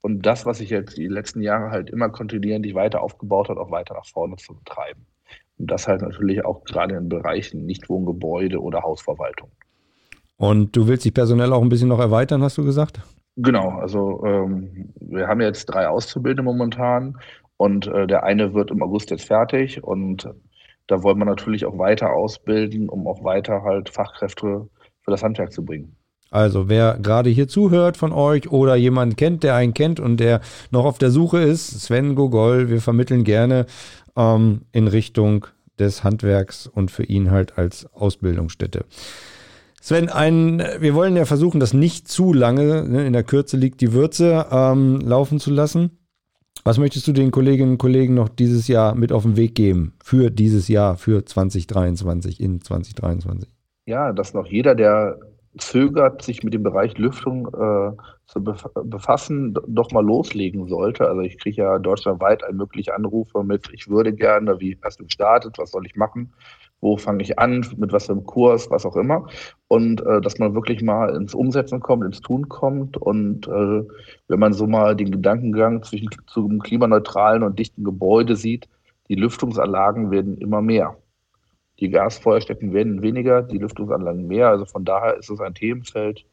und 0.01 0.27
das, 0.27 0.45
was 0.45 0.59
sich 0.59 0.71
jetzt 0.71 0.97
die 0.97 1.07
letzten 1.07 1.40
Jahre 1.40 1.71
halt 1.71 1.88
immer 1.88 2.09
kontinuierlich 2.09 2.75
weiter 2.75 3.03
aufgebaut 3.03 3.49
hat, 3.49 3.57
auch 3.57 3.71
weiter 3.71 3.95
nach 3.95 4.07
vorne 4.07 4.37
zu 4.37 4.55
betreiben. 4.55 5.07
Und 5.58 5.70
das 5.70 5.88
halt 5.88 6.02
natürlich 6.02 6.44
auch 6.44 6.64
gerade 6.64 6.96
in 6.96 7.08
Bereichen 7.08 7.64
Nichtwohngebäude 7.66 8.60
oder 8.60 8.82
Hausverwaltung. 8.82 9.50
Und 10.36 10.74
du 10.76 10.88
willst 10.88 11.04
dich 11.04 11.14
personell 11.14 11.52
auch 11.52 11.62
ein 11.62 11.68
bisschen 11.68 11.88
noch 11.88 12.00
erweitern, 12.00 12.42
hast 12.42 12.58
du 12.58 12.64
gesagt? 12.64 13.00
Genau, 13.36 13.70
also 13.78 14.22
ähm, 14.26 14.92
wir 15.00 15.28
haben 15.28 15.40
jetzt 15.40 15.66
drei 15.66 15.88
Auszubildende 15.88 16.42
momentan 16.42 17.16
und 17.56 17.86
äh, 17.86 18.06
der 18.06 18.24
eine 18.24 18.52
wird 18.52 18.70
im 18.70 18.82
August 18.82 19.10
jetzt 19.10 19.24
fertig 19.24 19.82
und 19.82 20.28
da 20.86 21.02
wollen 21.02 21.18
wir 21.18 21.24
natürlich 21.24 21.64
auch 21.64 21.78
weiter 21.78 22.12
ausbilden, 22.12 22.88
um 22.88 23.06
auch 23.06 23.24
weiter 23.24 23.62
halt 23.62 23.88
Fachkräfte 23.88 24.68
für 25.00 25.10
das 25.10 25.22
Handwerk 25.22 25.52
zu 25.52 25.64
bringen. 25.64 25.96
Also 26.30 26.68
wer 26.68 26.98
gerade 26.98 27.28
hier 27.28 27.46
zuhört 27.46 27.98
von 27.98 28.10
euch 28.10 28.50
oder 28.50 28.74
jemanden 28.74 29.16
kennt, 29.16 29.42
der 29.42 29.54
einen 29.54 29.74
kennt 29.74 30.00
und 30.00 30.16
der 30.18 30.40
noch 30.70 30.86
auf 30.86 30.98
der 30.98 31.10
Suche 31.10 31.38
ist, 31.38 31.82
Sven 31.82 32.14
Gogol, 32.14 32.70
wir 32.70 32.80
vermitteln 32.80 33.22
gerne 33.22 33.66
ähm, 34.16 34.62
in 34.72 34.88
Richtung 34.88 35.46
des 35.79 36.05
Handwerks 36.05 36.66
und 36.66 36.90
für 36.90 37.05
ihn 37.05 37.31
halt 37.31 37.59
als 37.59 37.87
Ausbildungsstätte. 37.92 38.85
Sven, 39.81 40.09
ein, 40.09 40.62
wir 40.79 40.94
wollen 40.94 41.16
ja 41.16 41.25
versuchen, 41.25 41.59
das 41.59 41.75
nicht 41.75 42.07
zu 42.07 42.33
lange, 42.33 42.88
ne, 42.88 43.05
in 43.05 43.12
der 43.12 43.25
Kürze 43.25 43.57
liegt 43.57 43.81
die 43.81 43.92
Würze, 43.92 44.46
ähm, 44.51 45.01
laufen 45.01 45.40
zu 45.40 45.51
lassen. 45.51 45.98
Was 46.64 46.79
möchtest 46.79 47.09
du 47.09 47.12
den 47.12 47.33
Kolleginnen 47.33 47.72
und 47.72 47.79
Kollegen 47.79 48.14
noch 48.14 48.29
dieses 48.29 48.68
Jahr 48.68 48.94
mit 48.94 49.11
auf 49.11 49.25
den 49.25 49.37
Weg 49.37 49.57
geben? 49.57 49.94
Für 50.05 50.31
dieses 50.31 50.68
Jahr, 50.68 50.96
für 50.96 51.25
2023, 51.25 52.40
in 52.40 52.61
2023? 52.61 53.51
Ja, 53.87 54.12
dass 54.12 54.35
noch 54.35 54.46
jeder, 54.46 54.77
der 54.77 55.18
zögert, 55.58 56.22
sich 56.22 56.42
mit 56.42 56.54
dem 56.54 56.62
Bereich 56.62 56.96
Lüftung 56.96 57.48
äh, 57.48 57.92
zu 58.26 58.42
befassen, 58.42 59.54
doch 59.66 59.90
mal 59.90 60.04
loslegen 60.04 60.66
sollte. 60.66 61.06
Also 61.06 61.20
ich 61.20 61.38
kriege 61.38 61.62
ja 61.62 61.78
deutschlandweit 61.78 62.42
allmögliche 62.42 62.94
Anrufe 62.94 63.44
mit, 63.44 63.68
ich 63.72 63.88
würde 63.88 64.12
gerne, 64.14 64.60
wie 64.60 64.78
hast 64.82 65.00
du 65.00 65.04
gestartet, 65.04 65.58
was 65.58 65.70
soll 65.70 65.84
ich 65.86 65.96
machen, 65.96 66.32
wo 66.80 66.96
fange 66.96 67.22
ich 67.22 67.38
an, 67.38 67.66
mit 67.76 67.92
was 67.92 68.06
für 68.06 68.12
einem 68.12 68.24
Kurs, 68.24 68.70
was 68.70 68.86
auch 68.86 68.96
immer. 68.96 69.26
Und 69.68 70.04
äh, 70.06 70.20
dass 70.20 70.38
man 70.38 70.54
wirklich 70.54 70.82
mal 70.82 71.14
ins 71.14 71.34
Umsetzen 71.34 71.80
kommt, 71.80 72.04
ins 72.04 72.20
Tun 72.20 72.48
kommt. 72.48 72.96
Und 72.96 73.46
äh, 73.46 73.82
wenn 74.28 74.40
man 74.40 74.52
so 74.52 74.66
mal 74.66 74.96
den 74.96 75.10
Gedankengang 75.10 75.82
zwischen 75.82 76.08
zum 76.26 76.60
klimaneutralen 76.60 77.42
und 77.42 77.58
dichten 77.58 77.84
Gebäude 77.84 78.36
sieht, 78.36 78.68
die 79.08 79.14
Lüftungsanlagen 79.14 80.10
werden 80.10 80.38
immer 80.38 80.62
mehr. 80.62 80.96
Die 81.83 81.90
Gasfeuerstätten 81.90 82.73
werden 82.73 83.03
weniger, 83.03 83.42
die 83.42 83.59
Lüftungsanlagen 83.59 84.29
mehr. 84.29 84.51
Also 84.51 84.66
von 84.66 84.85
daher 84.85 85.16
ist 85.18 85.29
es 85.31 85.40
ein 85.40 85.53
Themenfeld, 85.53 86.25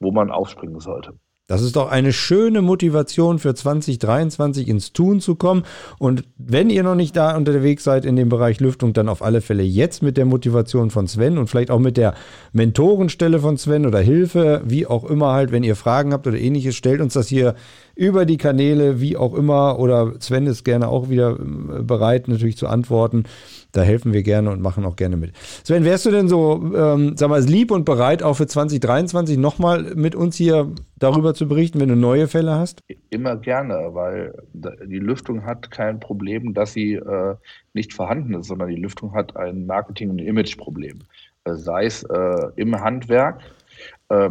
wo 0.00 0.12
man 0.12 0.30
aufspringen 0.30 0.80
sollte. 0.80 1.12
Das 1.46 1.60
ist 1.60 1.76
doch 1.76 1.90
eine 1.90 2.14
schöne 2.14 2.62
Motivation 2.62 3.38
für 3.38 3.54
2023 3.54 4.66
ins 4.66 4.94
Tun 4.94 5.20
zu 5.20 5.34
kommen. 5.34 5.64
Und 5.98 6.24
wenn 6.38 6.70
ihr 6.70 6.82
noch 6.82 6.94
nicht 6.94 7.14
da 7.16 7.36
unterwegs 7.36 7.84
seid 7.84 8.06
in 8.06 8.16
dem 8.16 8.30
Bereich 8.30 8.60
Lüftung, 8.60 8.94
dann 8.94 9.10
auf 9.10 9.20
alle 9.20 9.42
Fälle 9.42 9.62
jetzt 9.62 10.02
mit 10.02 10.16
der 10.16 10.24
Motivation 10.24 10.88
von 10.88 11.06
Sven 11.06 11.36
und 11.36 11.48
vielleicht 11.48 11.70
auch 11.70 11.80
mit 11.80 11.98
der 11.98 12.14
Mentorenstelle 12.54 13.40
von 13.40 13.58
Sven 13.58 13.84
oder 13.84 14.00
Hilfe, 14.00 14.62
wie 14.64 14.86
auch 14.86 15.04
immer 15.04 15.32
halt, 15.32 15.52
wenn 15.52 15.64
ihr 15.64 15.76
Fragen 15.76 16.14
habt 16.14 16.26
oder 16.26 16.38
ähnliches, 16.38 16.76
stellt 16.76 17.02
uns 17.02 17.12
das 17.12 17.28
hier 17.28 17.56
über 17.94 18.26
die 18.26 18.36
Kanäle, 18.36 19.00
wie 19.00 19.16
auch 19.16 19.34
immer. 19.34 19.78
Oder 19.78 20.14
Sven 20.20 20.46
ist 20.46 20.64
gerne 20.64 20.88
auch 20.88 21.08
wieder 21.08 21.32
äh, 21.32 21.82
bereit, 21.82 22.28
natürlich 22.28 22.56
zu 22.56 22.66
antworten. 22.66 23.24
Da 23.72 23.82
helfen 23.82 24.12
wir 24.12 24.22
gerne 24.22 24.50
und 24.50 24.60
machen 24.60 24.84
auch 24.84 24.96
gerne 24.96 25.16
mit. 25.16 25.32
Sven, 25.64 25.84
wärst 25.84 26.06
du 26.06 26.10
denn 26.10 26.28
so, 26.28 26.72
ähm, 26.76 27.16
sag 27.16 27.28
mal, 27.28 27.42
lieb 27.42 27.70
und 27.70 27.84
bereit, 27.84 28.22
auch 28.22 28.34
für 28.34 28.46
2023 28.46 29.36
nochmal 29.36 29.94
mit 29.94 30.14
uns 30.14 30.36
hier 30.36 30.70
darüber 30.96 31.34
zu 31.34 31.48
berichten, 31.48 31.80
wenn 31.80 31.88
du 31.88 31.96
neue 31.96 32.28
Fälle 32.28 32.54
hast? 32.54 32.80
Immer 33.10 33.36
gerne, 33.36 33.90
weil 33.92 34.34
die 34.52 34.98
Lüftung 34.98 35.44
hat 35.44 35.70
kein 35.70 36.00
Problem, 36.00 36.54
dass 36.54 36.72
sie 36.72 36.94
äh, 36.94 37.34
nicht 37.72 37.92
vorhanden 37.92 38.34
ist, 38.34 38.46
sondern 38.46 38.68
die 38.68 38.76
Lüftung 38.76 39.12
hat 39.12 39.36
ein 39.36 39.66
Marketing- 39.66 40.10
und 40.10 40.20
Imageproblem. 40.20 41.00
Äh, 41.44 41.54
sei 41.54 41.86
es 41.86 42.02
äh, 42.04 42.46
im 42.56 42.80
Handwerk, 42.80 43.40
ähm, 43.40 43.53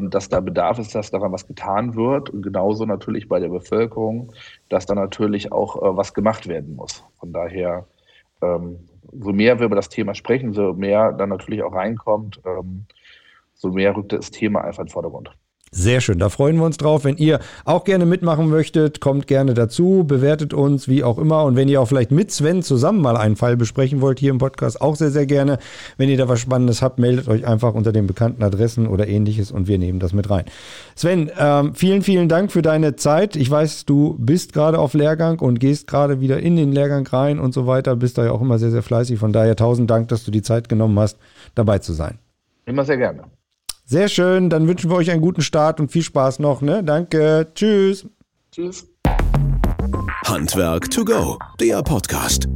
dass 0.10 0.30
da 0.30 0.40
Bedarf 0.40 0.80
ist, 0.80 0.96
dass 0.96 1.12
daran 1.12 1.32
was 1.32 1.48
getan 1.48 1.96
wird 1.96 2.30
und 2.30 2.42
genauso 2.42 2.86
natürlich 2.86 3.28
bei 3.28 3.40
der 3.40 3.50
Bevölkerung, 3.50 4.32
dass 4.70 4.86
da 4.86 4.96
natürlich 4.96 5.52
auch 5.52 5.76
äh, 5.78 5.98
was 5.98 6.14
gemacht 6.14 6.48
werden 6.48 6.76
muss. 6.76 7.04
Von 7.20 7.34
daher 7.34 7.86
ähm, 8.42 8.80
so 9.12 9.32
mehr 9.32 9.60
wir 9.60 9.66
über 9.66 9.76
das 9.76 9.90
Thema 9.90 10.16
sprechen, 10.16 10.54
so 10.54 10.74
mehr 10.74 11.12
dann 11.14 11.30
natürlich 11.30 11.64
auch 11.64 11.74
reinkommt, 11.74 12.42
ähm, 12.46 12.86
so 13.54 13.70
mehr 13.70 13.96
rückt 13.96 14.14
das 14.14 14.32
Thema 14.32 14.64
einfach 14.64 14.80
in 14.80 14.88
den 14.88 14.92
Vordergrund. 14.92 15.32
Sehr 15.76 16.02
schön, 16.02 16.20
da 16.20 16.30
freuen 16.30 16.58
wir 16.58 16.66
uns 16.66 16.78
drauf. 16.78 17.04
Wenn 17.04 17.18
ihr 17.18 17.40
auch 17.66 17.84
gerne 17.84 18.06
mitmachen 18.06 18.48
möchtet, 18.48 19.02
kommt 19.02 19.26
gerne 19.26 19.56
dazu, 19.56 20.04
bewertet 20.06 20.54
uns, 20.54 20.88
wie 20.88 21.04
auch 21.04 21.18
immer. 21.18 21.46
Und 21.46 21.56
wenn 21.56 21.68
ihr 21.68 21.82
auch 21.82 21.88
vielleicht 21.88 22.12
mit 22.12 22.32
Sven 22.32 22.62
zusammen 22.62 23.02
mal 23.02 23.18
einen 23.18 23.36
Fall 23.36 23.58
besprechen 23.58 24.00
wollt 24.00 24.20
hier 24.20 24.30
im 24.30 24.38
Podcast, 24.38 24.80
auch 24.82 24.96
sehr, 24.96 25.10
sehr 25.10 25.26
gerne. 25.26 25.58
Wenn 25.98 26.10
ihr 26.10 26.18
da 26.18 26.30
was 26.30 26.40
Spannendes 26.40 26.84
habt, 26.84 27.00
meldet 27.00 27.28
euch 27.28 27.48
einfach 27.48 27.74
unter 27.74 27.92
den 27.92 28.06
bekannten 28.06 28.44
Adressen 28.44 28.86
oder 28.86 29.08
ähnliches 29.08 29.52
und 29.52 29.68
wir 29.68 29.80
nehmen 29.80 30.00
das 30.00 30.14
mit 30.14 30.30
rein. 30.30 30.46
Sven, 30.96 31.32
ähm, 31.40 31.74
vielen, 31.74 32.04
vielen 32.04 32.30
Dank 32.30 32.52
für 32.52 32.62
deine 32.62 32.96
Zeit. 32.96 33.36
Ich 33.36 33.50
weiß, 33.50 33.86
du 33.86 34.16
bist 34.20 34.54
gerade 34.54 34.78
auf 34.78 34.94
Lehrgang 34.94 35.40
und 35.40 35.60
gehst 35.60 35.88
gerade 35.88 36.22
wieder 36.22 36.40
in 36.40 36.56
den 36.56 36.72
Lehrgang 36.72 37.08
rein 37.08 37.40
und 37.40 37.52
so 37.52 37.66
weiter. 37.66 37.96
Bist 37.96 38.20
da 38.20 38.26
ja 38.26 38.32
auch 38.32 38.42
immer 38.42 38.60
sehr, 38.60 38.70
sehr 38.70 38.84
fleißig. 38.84 39.18
Von 39.18 39.34
daher 39.34 39.56
tausend 39.56 39.90
Dank, 39.90 40.10
dass 40.10 40.24
du 40.24 40.30
die 40.30 40.44
Zeit 40.44 40.70
genommen 40.70 41.00
hast, 41.00 41.18
dabei 41.56 41.80
zu 41.80 41.94
sein. 41.94 42.20
Immer 42.68 42.86
sehr 42.86 42.98
gerne. 42.98 43.24
Sehr 43.94 44.08
schön, 44.08 44.50
dann 44.50 44.68
wünschen 44.68 44.90
wir 44.90 44.98
euch 44.98 45.12
einen 45.12 45.22
guten 45.22 45.44
Start 45.44 45.80
und 45.80 45.92
viel 45.92 46.02
Spaß 46.02 46.40
noch. 46.40 46.64
Ne? 46.64 46.84
Danke, 46.84 47.52
tschüss. 47.54 48.08
Tschüss. 48.52 48.88
Handwerk 50.26 50.90
to 50.90 51.06
go, 51.06 51.38
der 51.60 51.84
Podcast. 51.84 52.48